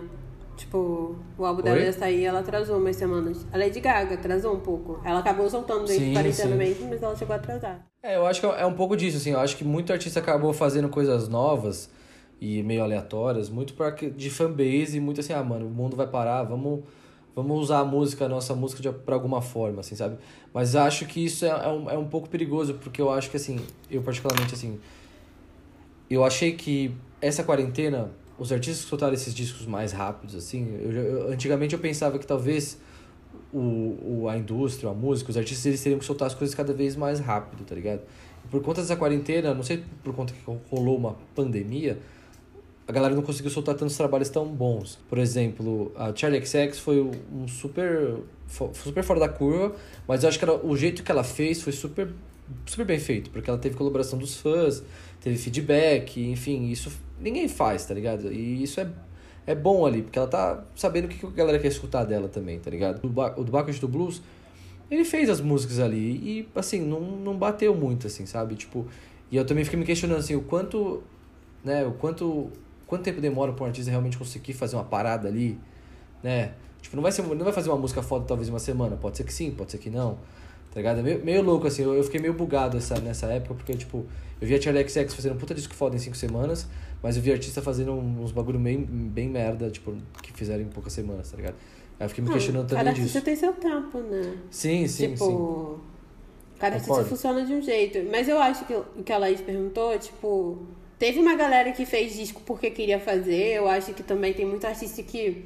[0.56, 3.46] Tipo, o álbum dela ia sair ela atrasou umas semanas.
[3.52, 5.00] A Lady Gaga atrasou um pouco.
[5.04, 7.86] Ela acabou soltando Sim, quarentena mesmo, mas ela chegou a atrasar.
[8.02, 9.30] É, eu acho que é um pouco disso, assim.
[9.30, 11.90] Eu acho que muito artista acabou fazendo coisas novas
[12.44, 16.42] e meio aleatórias, muito pra, de fanbase, muito assim, ah, mano, o mundo vai parar,
[16.42, 16.82] vamos,
[17.36, 20.18] vamos usar a música, a nossa música de, pra alguma forma, assim, sabe?
[20.52, 23.36] Mas acho que isso é, é, um, é um pouco perigoso, porque eu acho que,
[23.36, 24.80] assim, eu particularmente, assim,
[26.10, 30.92] eu achei que essa quarentena, os artistas que soltaram esses discos mais rápidos, assim, eu,
[30.92, 32.78] eu- antigamente eu pensava que talvez
[33.52, 33.58] o,
[34.22, 36.96] o, a indústria, a música, os artistas, eles teriam que soltar as coisas cada vez
[36.96, 38.00] mais rápido, tá ligado?
[38.44, 41.98] E por conta dessa quarentena, não sei por conta que rolou uma pandemia,
[42.88, 44.98] a galera não conseguiu soltar tantos trabalhos tão bons.
[45.08, 48.16] Por exemplo, a Charlie XX foi um super,
[48.74, 49.74] super fora da curva,
[50.08, 52.08] mas eu acho que ela, o jeito que ela fez foi super,
[52.66, 54.82] super bem feito, porque ela teve colaboração dos fãs,
[55.20, 56.90] teve feedback, enfim, isso
[57.22, 58.32] ninguém faz, tá ligado?
[58.32, 58.88] E isso é,
[59.46, 62.28] é bom ali, porque ela tá sabendo o que que a galera quer escutar dela
[62.28, 63.04] também, tá ligado?
[63.04, 64.22] O, ba o do Bacchus do Blues,
[64.90, 68.54] ele fez as músicas ali e, assim, não, não bateu muito, assim, sabe?
[68.56, 68.86] Tipo,
[69.30, 71.02] e eu também fiquei me questionando, assim, o quanto,
[71.64, 72.50] né, o quanto,
[72.86, 75.58] quanto tempo demora pra um artista realmente conseguir fazer uma parada ali,
[76.22, 76.52] né?
[76.82, 79.24] Tipo, não vai, ser, não vai fazer uma música foda talvez uma semana, pode ser
[79.24, 80.18] que sim, pode ser que não,
[80.72, 80.98] tá ligado?
[80.98, 84.04] É meio, meio louco, assim, eu, eu fiquei meio bugado essa, nessa época, porque, tipo,
[84.40, 86.66] eu vi a Charlie XX fazendo um puta disco foda em cinco semanas,
[87.02, 90.92] mas eu vi artista fazendo uns bagulho bem, bem merda, tipo, que fizeram em poucas
[90.92, 91.54] semanas, tá ligado?
[91.98, 93.24] Aí eu fiquei me Não, questionando cada também artista disso.
[93.24, 94.36] tem seu tempo, né?
[94.50, 95.80] Sim, sim, tipo, sim.
[96.58, 97.08] cada artista Concordo.
[97.10, 97.98] funciona de um jeito.
[98.10, 100.58] Mas eu acho que o que a Laís perguntou, tipo,
[100.98, 103.56] teve uma galera que fez disco porque queria fazer.
[103.56, 105.44] Eu acho que também tem muito artista que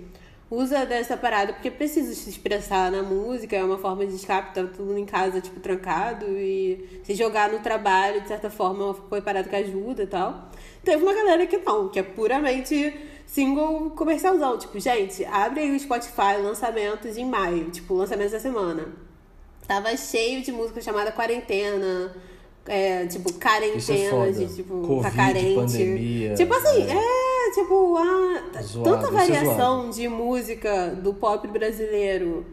[0.51, 4.65] usa dessa parada porque precisa se expressar na música, é uma forma de escape, tá
[4.65, 9.49] tudo em casa, tipo, trancado, e se jogar no trabalho, de certa forma, foi parada
[9.49, 10.49] que ajuda e tal.
[10.85, 12.95] Teve uma galera que não, que é puramente
[13.27, 14.57] single comercialzão.
[14.57, 18.87] Tipo, gente, abre aí o Spotify, lançamentos em maio, tipo, lançamentos da semana.
[19.67, 22.15] Tava cheio de música chamada Quarentena,
[22.67, 25.55] é, tipo, quarentena, é de tipo, Covid, tá carente.
[25.55, 26.93] pandemia, tipo assim, é.
[26.93, 29.95] é, tipo, ah, Zoado, tanta é variação zoado.
[29.97, 32.47] de música do pop brasileiro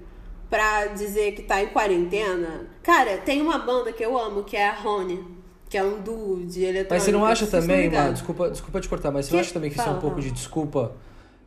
[0.50, 2.68] pra dizer que tá em quarentena.
[2.82, 5.24] Cara, tem uma banda que eu amo, que é a Rony,
[5.70, 6.94] que é um duo de eletrônica.
[6.96, 9.54] Mas você não acha também, mano, desculpa, desculpa te cortar, mas você Que- não acha
[9.54, 10.28] também que isso é um fala, pouco fala.
[10.28, 10.92] de desculpa?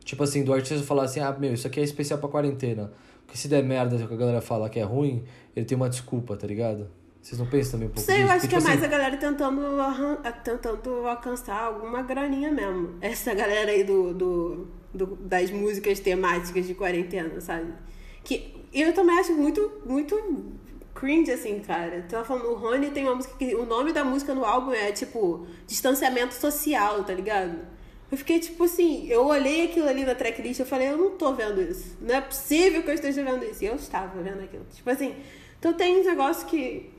[0.03, 2.91] Tipo assim, do artista falar assim, ah, meu, isso aqui é especial pra quarentena.
[3.25, 5.23] Porque se der merda, que a galera fala que é ruim,
[5.55, 6.87] ele tem uma desculpa, tá ligado?
[7.27, 8.31] Vocês não pensam também um pouco Sei, eu disso?
[8.31, 10.15] acho Porque, que é tipo mais assim, a galera tentando, arran-
[10.45, 12.95] tentando alcançar alguma graninha mesmo.
[13.01, 17.73] Essa galera aí do, do, do- das músicas temáticas de quarentena, sabe?
[18.23, 20.55] Que eu também acho muito, muito
[20.95, 22.05] cringe, assim, cara.
[22.07, 24.93] Tava falando, o Rony tem uma música que o nome da música no álbum é
[24.93, 27.57] tipo distanciamento social, tá ligado?
[28.09, 31.09] Eu fiquei tipo assim, eu olhei aquilo ali na tracklist e eu falei, eu não
[31.17, 31.97] tô vendo isso.
[31.99, 33.65] Não é possível que eu esteja vendo isso.
[33.65, 34.65] E eu estava vendo aquilo.
[34.73, 35.13] Tipo assim,
[35.59, 36.95] então tem uns negócios que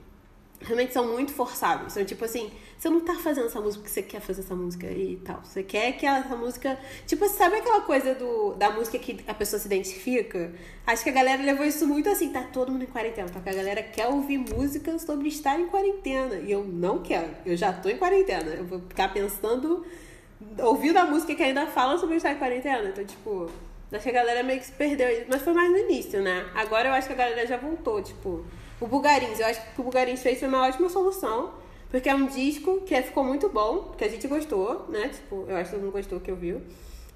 [0.60, 1.92] realmente são muito forçados.
[1.92, 4.86] São tipo assim, você não tá fazendo essa música porque você quer fazer essa música
[4.86, 5.40] e tal.
[5.42, 6.78] Você quer que essa música.
[7.06, 10.52] Tipo, sabe aquela coisa do, da música que a pessoa se identifica?
[10.86, 13.28] Acho que a galera levou isso muito assim, tá todo mundo em quarentena.
[13.28, 16.36] Porque a galera quer ouvir música sobre estar em quarentena.
[16.36, 17.30] E eu não quero.
[17.44, 18.50] Eu já tô em quarentena.
[18.50, 19.84] Eu vou ficar pensando,
[20.58, 22.88] ouvindo a música que ainda fala sobre estar em quarentena.
[22.88, 23.50] Então, tipo.
[23.90, 25.08] Acho que a galera meio que se perdeu.
[25.28, 26.46] Mas foi mais no início, né?
[26.54, 28.44] Agora eu acho que a galera já voltou, tipo.
[28.80, 31.50] O Bugarins, eu acho que o Bugarins fez foi uma ótima solução.
[31.90, 35.08] Porque é um disco que ficou muito bom, que a gente gostou, né?
[35.08, 36.60] Tipo, eu acho que todo mundo gostou que ouviu.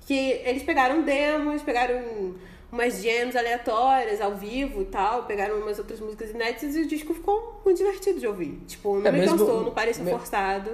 [0.07, 0.15] Que
[0.47, 2.35] eles pegaram demos, pegaram
[2.73, 7.13] umas jams aleatórias ao vivo e tal, pegaram umas outras músicas inéditas e o disco
[7.13, 8.63] ficou muito divertido de ouvir.
[8.67, 10.71] Tipo, não É, me mesmo- cansou, não parecia me- forçado.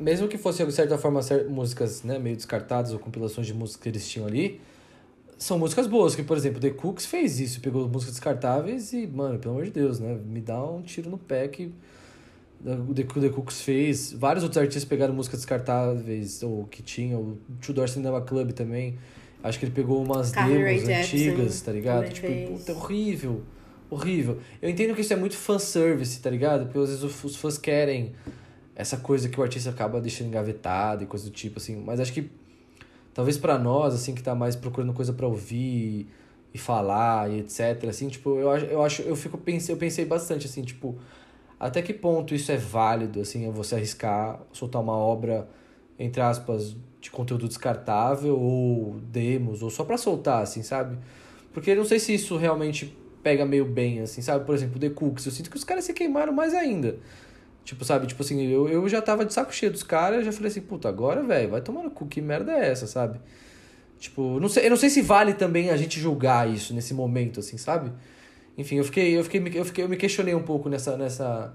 [0.00, 3.88] mesmo que fosse, de certa forma, músicas né, meio descartadas ou compilações de músicas que
[3.88, 4.60] eles tinham ali,
[5.38, 9.38] são músicas boas, que, por exemplo, The Cooks fez isso, pegou músicas descartáveis e, mano,
[9.38, 10.18] pelo amor de Deus, né?
[10.26, 11.70] Me dá um tiro no pé que
[12.64, 14.12] o The, The Cooks fez.
[14.12, 18.98] Vários outros artistas pegaram músicas descartáveis, ou que tinham, o Tudor Cinema Club também.
[19.42, 22.02] Acho que ele pegou umas Carly demos antigas, tá ligado?
[22.12, 22.26] Tipo,
[22.58, 23.42] puta, horrível.
[23.88, 24.38] Horrível.
[24.60, 26.64] Eu entendo que isso é muito fanservice, tá ligado?
[26.66, 28.12] Porque às vezes os- os fãs querem
[28.74, 31.76] essa coisa que o artista acaba deixando engavetado e coisa do tipo, assim.
[31.76, 32.28] Mas acho que
[33.18, 36.06] talvez pra nós, assim, que tá mais procurando coisa pra ouvir
[36.54, 40.04] e falar e etc, assim, tipo, eu acho, eu acho, eu fico pensei, eu pensei
[40.04, 40.96] bastante assim, tipo,
[41.58, 45.48] até que ponto isso é válido, assim, é você arriscar soltar uma obra
[45.98, 50.96] entre aspas de conteúdo descartável ou demos ou só pra soltar, assim, sabe?
[51.52, 54.44] Porque eu não sei se isso realmente pega meio bem, assim, sabe?
[54.46, 57.00] Por exemplo, The Cooks, eu sinto que os caras se queimaram mais ainda.
[57.68, 58.06] Tipo, sabe?
[58.06, 60.88] Tipo assim, eu, eu já tava de saco cheio dos caras, já falei assim, puta,
[60.88, 63.20] agora, velho, vai tomar no cu, que merda é essa, sabe?
[63.98, 67.40] Tipo, não sei, eu não sei se vale também a gente julgar isso nesse momento,
[67.40, 67.92] assim, sabe?
[68.56, 71.54] Enfim, eu fiquei, eu fiquei, eu fiquei, eu me questionei um pouco nessa, nessa,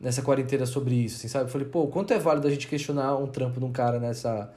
[0.00, 1.44] nessa quarentena sobre isso, assim, sabe?
[1.44, 4.52] Eu falei, pô, quanto é válido a gente questionar um trampo de um cara nessa,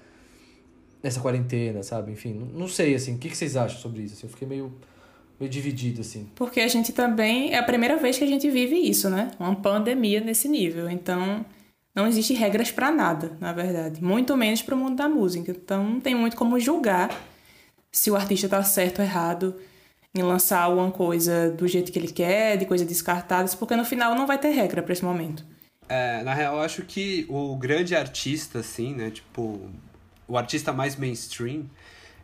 [1.03, 2.11] nessa quarentena, sabe?
[2.11, 4.15] Enfim, não, não sei, assim, o que, que vocês acham sobre isso?
[4.15, 4.73] Assim, eu fiquei meio,
[5.39, 6.29] meio dividido, assim.
[6.35, 7.53] Porque a gente também.
[7.53, 9.31] É a primeira vez que a gente vive isso, né?
[9.39, 10.89] Uma pandemia nesse nível.
[10.89, 11.45] Então,
[11.95, 14.03] não existe regras pra nada, na verdade.
[14.03, 15.51] Muito menos pro mundo da música.
[15.51, 17.09] Então, não tem muito como julgar
[17.91, 19.55] se o artista tá certo ou errado
[20.13, 24.15] em lançar alguma coisa do jeito que ele quer, de coisa descartada, porque no final
[24.15, 25.45] não vai ter regra pra esse momento.
[25.89, 29.09] É, na real, eu acho que o grande artista, assim, né?
[29.09, 29.59] Tipo,
[30.27, 31.65] o artista mais mainstream,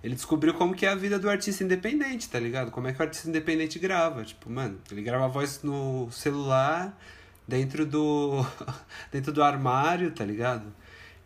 [0.04, 2.72] ele descobriu como que é a vida do artista independente, tá ligado?
[2.72, 4.24] Como é que o artista independente grava.
[4.26, 6.99] Tipo, mano, ele grava a voz no celular,
[7.47, 8.45] dentro do.
[9.12, 10.66] dentro do armário, tá ligado?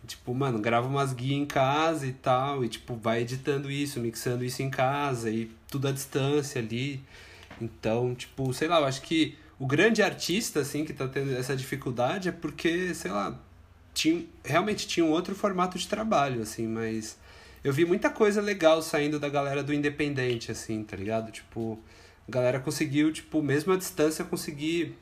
[0.05, 4.45] Tipo, mano, grava umas guias em casa e tal, e tipo, vai editando isso, mixando
[4.45, 7.03] isso em casa, e tudo à distância ali.
[7.59, 11.55] Então, tipo, sei lá, eu acho que o grande artista, assim, que tá tendo essa
[11.55, 13.37] dificuldade é porque, sei lá,
[13.93, 17.17] tinha, realmente tinha um outro formato de trabalho, assim, mas
[17.67, 21.33] eu vi muita coisa legal saindo da galera do independente, assim, tá ligado?
[21.33, 21.77] Tipo,
[22.25, 24.97] a galera conseguiu, tipo, mesmo à distância, conseguir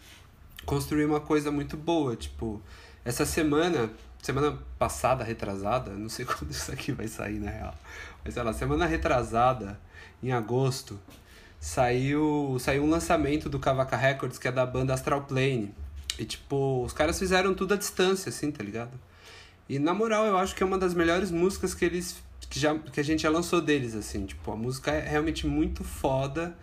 [0.66, 2.60] construir uma coisa muito boa, tipo,
[3.06, 7.76] essa semana, semana passada, retrasada, não sei quando isso aqui vai sair, na real,
[8.24, 9.80] mas sei lá, semana retrasada,
[10.24, 11.00] em agosto,
[11.60, 15.72] saiu, saiu um lançamento do Cavaca Records, que é da banda Astral Plane.
[16.18, 19.00] E, tipo, os caras fizeram tudo à distância, assim, tá ligado?
[19.70, 22.24] E, na moral, eu acho que é uma das melhores músicas que eles
[22.56, 24.26] que, já, que a gente já lançou deles, assim.
[24.26, 26.56] Tipo, a música é realmente muito foda.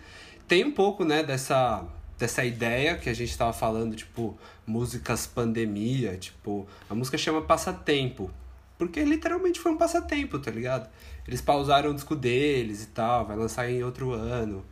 [0.49, 1.85] Tem um pouco, né, dessa,
[2.19, 4.37] dessa ideia que a gente tava falando, tipo,
[4.67, 8.31] músicas pandemia, tipo, a música chama Passatempo.
[8.79, 10.89] Porque literalmente foi um passatempo, tá ligado?
[11.29, 14.65] Eles pausaram o disco deles e tal, vai lançar em outro ano.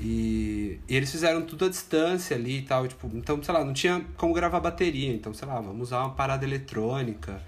[0.00, 3.74] E, e, eles fizeram tudo à distância ali e tal, tipo, então, sei lá, não
[3.74, 7.40] tinha como gravar bateria, então, sei lá, vamos usar uma parada eletrônica.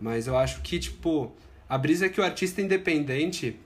[0.00, 1.32] Mas eu acho que, tipo,
[1.72, 3.58] a brisa é que o artista independente,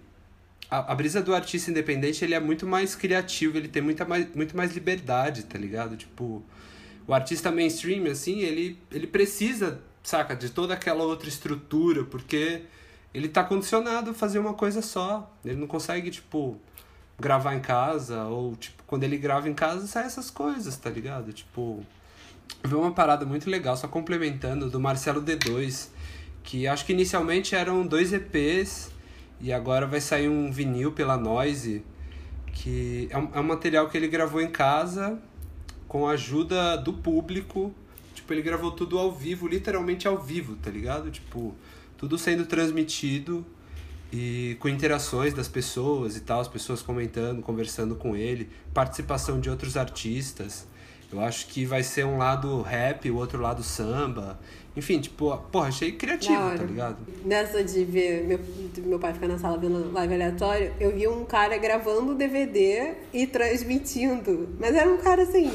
[0.71, 4.33] a, a brisa do artista independente, ele é muito mais criativo, ele tem muita mais,
[4.33, 5.97] muito mais liberdade, tá ligado?
[5.97, 6.41] Tipo,
[7.05, 12.63] o artista mainstream, assim, ele, ele precisa, saca, de toda aquela outra estrutura, porque
[13.13, 15.29] ele tá condicionado a fazer uma coisa só.
[15.45, 16.61] Ele não consegue, tipo,
[17.19, 21.33] gravar em casa, ou, tipo, quando ele grava em casa, sai essas coisas, tá ligado?
[21.33, 21.85] Tipo,
[22.63, 25.89] eu vi uma parada muito legal, só complementando, do Marcelo D2,
[26.47, 28.91] que acho que inicialmente eram dois EPs,
[29.41, 31.85] e agora vai sair um vinil pela Noise,
[32.53, 35.19] que é um, é um material que ele gravou em casa,
[35.89, 37.75] com a ajuda do público.
[38.15, 41.11] Tipo, ele gravou tudo ao vivo, literalmente ao vivo, tá ligado?
[41.11, 41.55] Tipo,
[41.99, 43.45] tudo sendo transmitido
[44.13, 49.51] e com interações das pessoas e tal, as pessoas comentando, conversando com ele, participação de
[49.51, 50.67] outros artistas.
[51.13, 54.39] Eu acho que vai ser um lado rap, o outro lado samba.
[54.77, 56.99] Enfim, tipo, porra, achei criativo, tá ligado?
[57.25, 58.39] Nessa de ver meu,
[58.85, 62.93] meu pai ficar na sala vendo live aleatório, eu vi um cara gravando o DVD
[63.13, 64.51] e transmitindo.
[64.61, 65.47] Mas era um cara assim,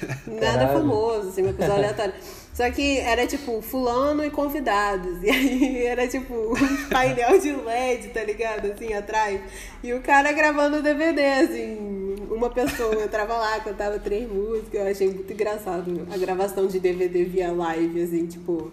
[0.26, 0.78] nada Caralho.
[0.78, 2.14] famoso, assim, uma coisa aleatória.
[2.54, 5.18] Só que era tipo fulano e convidados.
[5.24, 8.70] E aí era tipo um painel de LED, tá ligado?
[8.70, 9.40] Assim, atrás.
[9.82, 12.14] E o cara gravando o DVD, assim.
[12.30, 14.74] Uma pessoa entrava lá, cantava três músicas.
[14.74, 18.70] Eu achei muito engraçado a gravação de DVD via live, assim, tipo.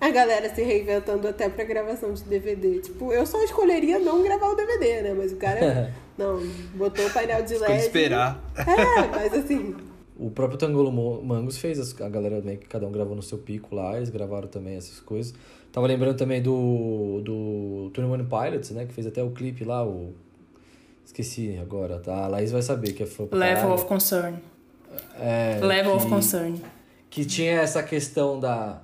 [0.00, 2.80] A galera se reinventando até pra gravação de DVD.
[2.80, 5.14] Tipo, eu só escolheria não gravar o DVD, né?
[5.16, 5.92] Mas o cara.
[6.16, 6.38] não,
[6.74, 7.80] botou o painel de LED.
[7.80, 8.38] esperar.
[8.56, 9.74] É, mas assim.
[10.16, 13.74] O próprio Tangolo Mangos fez, a galera meio que cada um gravou no seu pico
[13.74, 15.34] lá, eles gravaram também essas coisas.
[15.72, 19.84] Tava lembrando também do, do Twenty One Pilots, né, que fez até o clipe lá,
[19.84, 20.14] o...
[21.04, 22.24] Esqueci agora, tá?
[22.24, 23.74] A Laís vai saber que é fã Level caralho.
[23.74, 24.36] of Concern.
[25.18, 26.60] É, Level que, of Concern.
[27.10, 28.80] Que tinha essa questão da,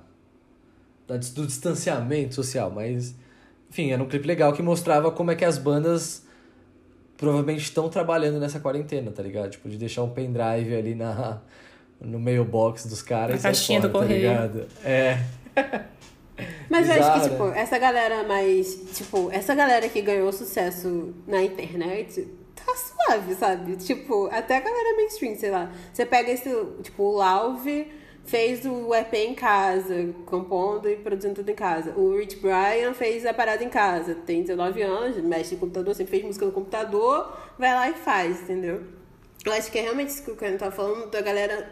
[1.07, 3.15] da, do distanciamento social, mas...
[3.69, 6.25] Enfim, era um clipe legal que mostrava como é que as bandas
[7.21, 9.51] provavelmente estão trabalhando nessa quarentena, tá ligado?
[9.51, 11.39] Tipo, de deixar um pendrive ali na,
[12.01, 13.35] no mailbox dos caras.
[13.35, 14.29] Na caixinha fora, do tá correio.
[14.31, 14.67] Ligado?
[14.83, 15.19] É.
[16.67, 17.59] Mas Bizarro, eu acho que, tipo, né?
[17.59, 18.75] essa galera mais.
[18.95, 23.75] Tipo, essa galera que ganhou sucesso na internet tá suave, sabe?
[23.75, 25.71] Tipo, até a galera mainstream, sei lá.
[25.93, 26.49] Você pega esse,
[26.81, 27.87] tipo, o Lauve
[28.31, 31.91] fez o EP em casa, compondo e produzindo tudo em casa.
[31.97, 36.11] O Rich Brian fez a parada em casa, tem 19 anos, mexe no computador, sempre
[36.11, 38.83] fez música no computador, vai lá e faz, entendeu?
[39.45, 41.69] Eu acho que é realmente isso que o Karen tá falando, da galera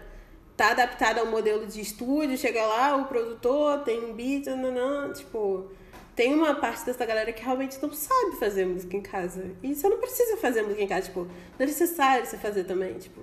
[0.57, 5.71] tá adaptada ao modelo de estúdio, chega lá, o produtor tem um beat, nananã, tipo,
[6.13, 9.45] tem uma parte dessa galera que realmente não sabe fazer música em casa.
[9.63, 12.95] E você não precisa fazer música em casa, tipo, não é necessário você fazer também,
[12.95, 13.21] tipo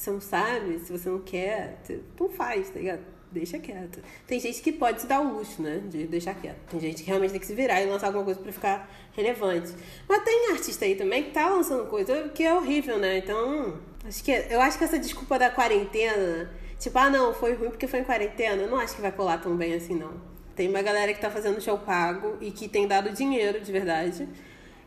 [0.00, 1.78] você não sabe, se você não quer,
[2.18, 3.02] não faz, tá ligado?
[3.30, 4.00] Deixa quieto.
[4.26, 5.82] Tem gente que pode se dar o luxo, né?
[5.88, 6.56] De deixar quieto.
[6.70, 9.72] Tem gente que realmente tem que se virar e lançar alguma coisa pra ficar relevante.
[10.08, 13.18] Mas tem artista aí também que tá lançando coisa que é horrível, né?
[13.18, 17.68] Então, acho que eu acho que essa desculpa da quarentena, tipo, ah não, foi ruim
[17.68, 20.14] porque foi em quarentena, eu não acho que vai colar tão bem assim, não.
[20.56, 24.26] Tem uma galera que tá fazendo show pago e que tem dado dinheiro de verdade,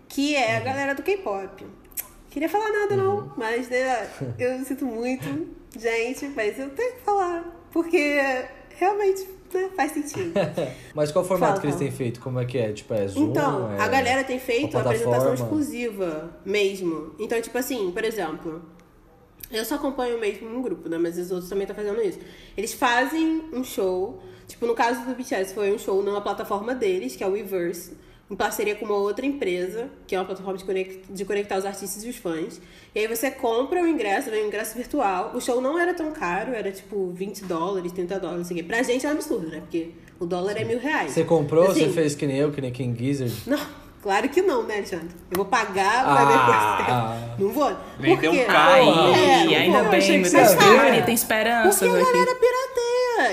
[0.10, 0.66] que é a uhum.
[0.66, 1.66] galera do K-pop.
[2.34, 3.30] Queria falar nada, não, uhum.
[3.38, 4.10] mas né,
[4.40, 5.24] eu sinto muito,
[5.78, 8.20] gente, mas eu tenho que falar, porque
[8.76, 10.34] realmente né, faz sentido.
[10.96, 12.20] mas qual formato Fala, que eles têm feito?
[12.20, 12.74] Como é que é?
[12.74, 13.30] Tipo, é Zoom?
[13.30, 17.14] Então, é a galera tem feito a apresentação exclusiva mesmo.
[17.20, 18.64] Então, tipo assim, por exemplo,
[19.52, 20.98] eu só acompanho mesmo um grupo, né?
[20.98, 22.18] Mas os outros também estão fazendo isso.
[22.58, 27.16] Eles fazem um show, tipo, no caso do BTS foi um show numa plataforma deles,
[27.16, 27.96] que é o Weverse
[28.30, 31.66] em parceria com uma outra empresa, que é uma plataforma de, conect, de conectar os
[31.66, 32.60] artistas e os fãs.
[32.96, 35.32] E aí você compra o ingresso, vem um ingresso virtual.
[35.36, 38.64] O show não era tão caro, era tipo 20 dólares, 30 dólares, assim.
[38.64, 39.60] Pra gente é um absurdo, né?
[39.60, 41.12] Porque o dólar é mil reais.
[41.12, 43.34] Você comprou assim, você fez que nem eu, que nem King Gizzard?
[43.46, 43.84] Não.
[44.04, 45.08] Claro que não, né, Alexandre?
[45.32, 47.74] Eu vou pagar pra ah, ver Não vou.
[47.98, 49.16] Vendeu um carro.
[49.16, 51.06] É, ainda bem, meu Deus.
[51.06, 51.86] Tem esperança.
[51.86, 52.36] Porque a galera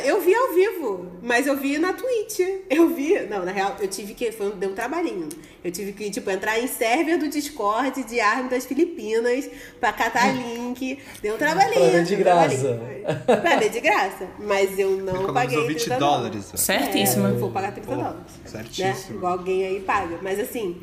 [0.04, 1.10] Eu vi ao vivo.
[1.22, 2.40] Mas eu vi na Twitch.
[2.68, 3.18] Eu vi.
[3.20, 4.30] Não, na real, eu tive que.
[4.32, 5.28] Foi, deu um trabalhinho.
[5.62, 10.32] Eu tive que, tipo, entrar em server do Discord de arma das Filipinas pra catar
[10.36, 10.98] link.
[11.22, 11.90] Deu um trabalhinho.
[11.90, 12.80] Pra ver de graça.
[13.26, 14.28] Pra ver de graça.
[14.38, 15.66] Mas eu não paguei.
[15.66, 16.52] 20 dólares.
[16.54, 17.26] Certíssimo.
[17.26, 18.40] É, vou pagar 30 Pô, dólares.
[18.44, 19.10] Certíssimo.
[19.10, 19.16] Né?
[19.16, 20.18] Igual alguém aí paga.
[20.22, 20.80] Mas assim.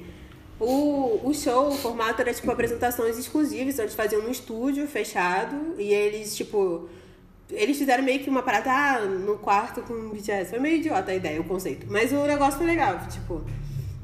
[0.60, 5.76] O, o show, o formato era tipo apresentações exclusivas, então eles faziam no estúdio fechado
[5.78, 6.90] e eles, tipo.
[7.50, 10.50] Eles fizeram meio que uma parada ah, no quarto com BTS.
[10.50, 11.88] Foi meio idiota a ideia, o conceito.
[11.90, 13.42] Mas o negócio foi legal, tipo.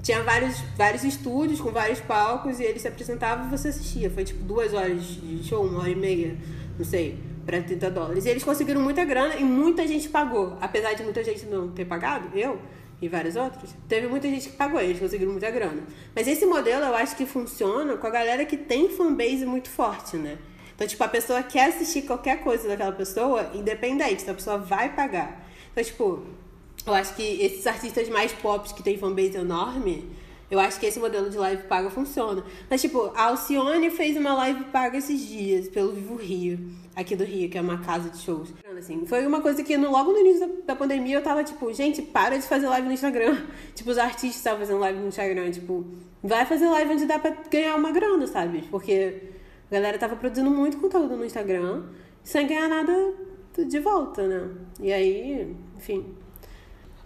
[0.02, 4.10] Tinha vários, vários estúdios com vários palcos e eles se apresentavam e você assistia.
[4.10, 6.36] Foi tipo duas horas de show, uma hora e meia,
[6.78, 8.26] não sei, para 30 dólares.
[8.26, 10.58] E eles conseguiram muita grana e muita gente pagou.
[10.60, 12.60] Apesar de muita gente não ter pagado, eu
[13.02, 15.84] e vários outros, teve muita gente que pagou, eles conseguiram muita grana.
[16.16, 20.16] Mas esse modelo eu acho que funciona com a galera que tem fanbase muito forte,
[20.16, 20.38] né?
[20.76, 24.94] Então, tipo, a pessoa quer assistir qualquer coisa daquela pessoa, independente, então a pessoa vai
[24.94, 25.48] pagar.
[25.72, 26.24] Então, tipo,
[26.86, 30.10] eu acho que esses artistas mais pop que tem fanbase enorme,
[30.54, 32.44] eu acho que esse modelo de live paga funciona.
[32.70, 36.60] Mas, tipo, a Alcione fez uma live paga esses dias pelo Vivo Rio
[36.96, 38.54] aqui do Rio, que é uma casa de shows.
[38.78, 41.74] Assim, foi uma coisa que no, logo no início da, da, pandemia eu tava tipo,
[41.74, 43.42] gente, para de fazer live no Instagram.
[43.74, 45.86] Tipo, os artistas estavam fazendo live no Instagram, tipo,
[46.22, 48.64] vai fazer live onde dá pra ganhar uma grana, sabe?
[48.70, 49.33] Porque
[49.74, 51.84] a galera tava produzindo muito conteúdo no Instagram
[52.24, 52.94] sem ganhar nada
[53.68, 54.50] de volta, né?
[54.80, 56.14] E aí, enfim.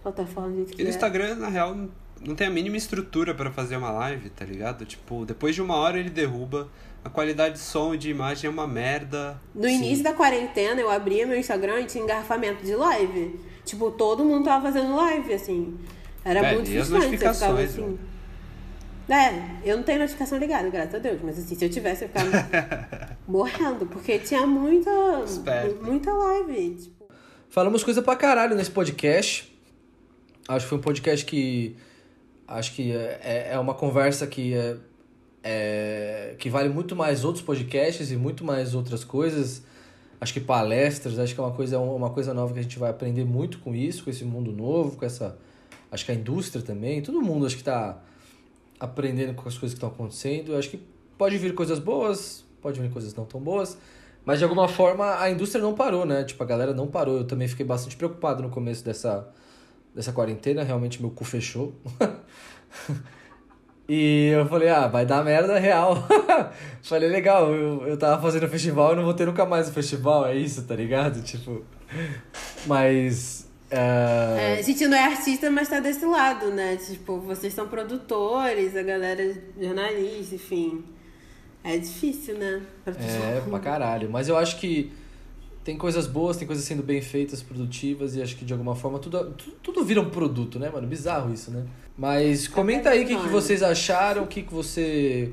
[0.02, 0.80] Plataforma, gente.
[0.80, 1.74] E no Instagram, na real,
[2.20, 4.84] não tem a mínima estrutura para fazer uma live, tá ligado?
[4.84, 6.68] Tipo, depois de uma hora ele derruba
[7.04, 9.40] a qualidade de som e de imagem é uma merda.
[9.54, 9.76] No Sim.
[9.76, 13.40] início da quarentena, eu abria meu Instagram e tinha engarrafamento de live.
[13.64, 15.76] Tipo, todo mundo tava fazendo live, assim.
[16.24, 17.04] Era Velho, muito frustrante.
[17.04, 17.98] Você ficava assim.
[19.08, 21.20] É, eu não tenho notificação ligada, graças a Deus.
[21.22, 23.86] Mas assim, se eu tivesse, eu ficava morrendo.
[23.86, 24.90] Porque tinha muita,
[25.82, 26.76] muita live.
[26.76, 27.06] Tipo...
[27.48, 29.52] Falamos coisa pra caralho nesse podcast.
[30.46, 31.76] Acho que foi um podcast que.
[32.46, 34.76] Acho que é, é uma conversa que é
[35.42, 39.62] é, que vale muito mais outros podcasts e muito mais outras coisas.
[40.20, 42.90] Acho que palestras, acho que é uma coisa, uma coisa nova que a gente vai
[42.90, 45.38] aprender muito com isso, com esse mundo novo, com essa.
[45.90, 48.02] Acho que a indústria também, todo mundo acho que está
[48.78, 50.56] aprendendo com as coisas que estão acontecendo.
[50.56, 50.80] Acho que
[51.16, 53.78] pode vir coisas boas, pode vir coisas não tão boas,
[54.24, 56.24] mas de alguma forma a indústria não parou, né?
[56.24, 57.18] Tipo, a galera não parou.
[57.18, 59.28] Eu também fiquei bastante preocupado no começo dessa,
[59.94, 61.74] dessa quarentena, realmente meu cu fechou.
[63.88, 66.06] E eu falei, ah, vai dar merda real.
[66.82, 70.26] falei, legal, eu, eu tava fazendo festival e não vou ter nunca mais o festival,
[70.26, 71.22] é isso, tá ligado?
[71.22, 71.64] Tipo.
[72.66, 73.47] Mas.
[73.70, 74.38] Uh...
[74.38, 76.76] É, a gente não é artista, mas tá desse lado, né?
[76.76, 80.84] Tipo, vocês são produtores, a galera é jornalista, enfim.
[81.62, 82.62] É difícil, né?
[82.84, 84.08] Pra é, pra caralho.
[84.10, 84.90] Mas eu acho que
[85.64, 88.98] tem coisas boas, tem coisas sendo bem feitas, produtivas, e acho que de alguma forma
[88.98, 90.86] tudo, tudo, tudo vira um produto, né, mano?
[90.86, 91.66] Bizarro isso, né?
[91.96, 95.32] Mas comenta aí o que, que vocês acharam, o que, que você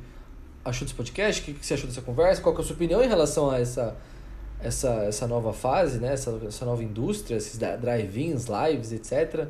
[0.65, 3.01] achou desse podcast, o que, que você achou dessa conversa, qual é a sua opinião
[3.01, 3.95] em relação a essa,
[4.63, 6.13] essa, essa nova fase, né?
[6.13, 9.47] Essa, essa nova indústria, esses drive-ins, lives, etc.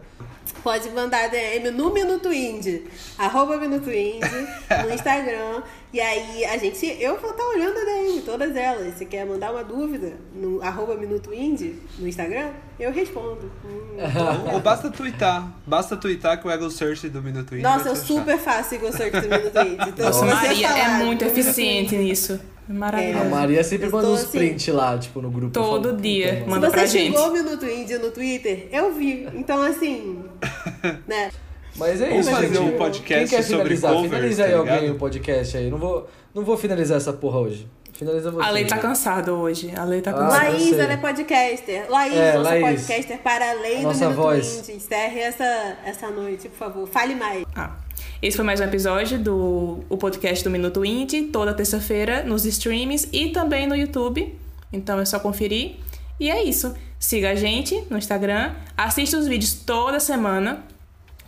[0.64, 2.86] Pode mandar DM no Minuto Indie,
[3.18, 4.48] arroba Minuto Indie,
[4.84, 5.64] no Instagram.
[5.94, 8.96] E aí a gente, eu vou estar tá olhando a DM, todas elas.
[8.96, 13.52] Se quer mandar uma dúvida no arroba Minuto Indie, no Instagram, eu respondo.
[13.64, 15.56] Hum, Ou basta twittar.
[15.66, 17.64] Basta twittar que o Ego Search do Minuto Indie.
[17.64, 19.90] Nossa, eu super faço Ego Search do Minuto Indie.
[19.90, 22.40] Então, Nossa, Maria é muito eficiente nisso.
[22.68, 23.18] Maravilhoso.
[23.18, 25.54] É, a Maria sempre manda uns assim, print lá, tipo, no grupo.
[25.54, 27.12] Todo falo, dia, manda pra gente.
[27.12, 29.28] Se você xingou Minuto Indie no Twitter, eu vi.
[29.34, 30.24] Então, assim,
[31.08, 31.32] né...
[31.78, 33.92] Mas é isso, fazer um podcast Quem quer finalizar?
[33.92, 35.70] Covers, Finaliza tá aí alguém o podcast aí.
[35.70, 37.68] Não vou, não vou finalizar essa porra hoje.
[37.92, 38.46] Finaliza você.
[38.46, 39.74] A Lei tá cansada hoje.
[39.76, 40.50] A Lei tá ah, cansada.
[40.50, 41.86] Laís, ela é podcaster.
[41.90, 44.60] Laís, é, nossa Laís, podcaster para além do Minuto voz.
[44.60, 44.74] Indie.
[44.74, 46.88] Encerre essa, essa noite, por favor.
[46.88, 47.46] Fale mais.
[47.56, 47.76] Ah.
[48.22, 53.08] Esse foi mais um episódio do o podcast do Minuto Indie, toda terça-feira nos streams
[53.12, 54.38] e também no YouTube.
[54.72, 55.76] Então é só conferir.
[56.20, 56.74] E é isso.
[56.98, 60.64] Siga a gente no Instagram, assista os vídeos toda semana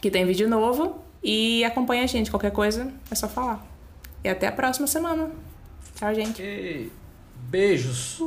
[0.02, 1.04] que tem vídeo novo.
[1.24, 2.32] E acompanha a gente.
[2.32, 3.66] Qualquer coisa é só falar.
[4.24, 5.30] E até a próxima semana.
[5.96, 6.42] Tchau, gente.
[6.42, 6.92] E...
[7.50, 8.20] Beijos.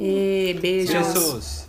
[0.00, 0.90] E beijos.
[0.90, 1.67] Jesus.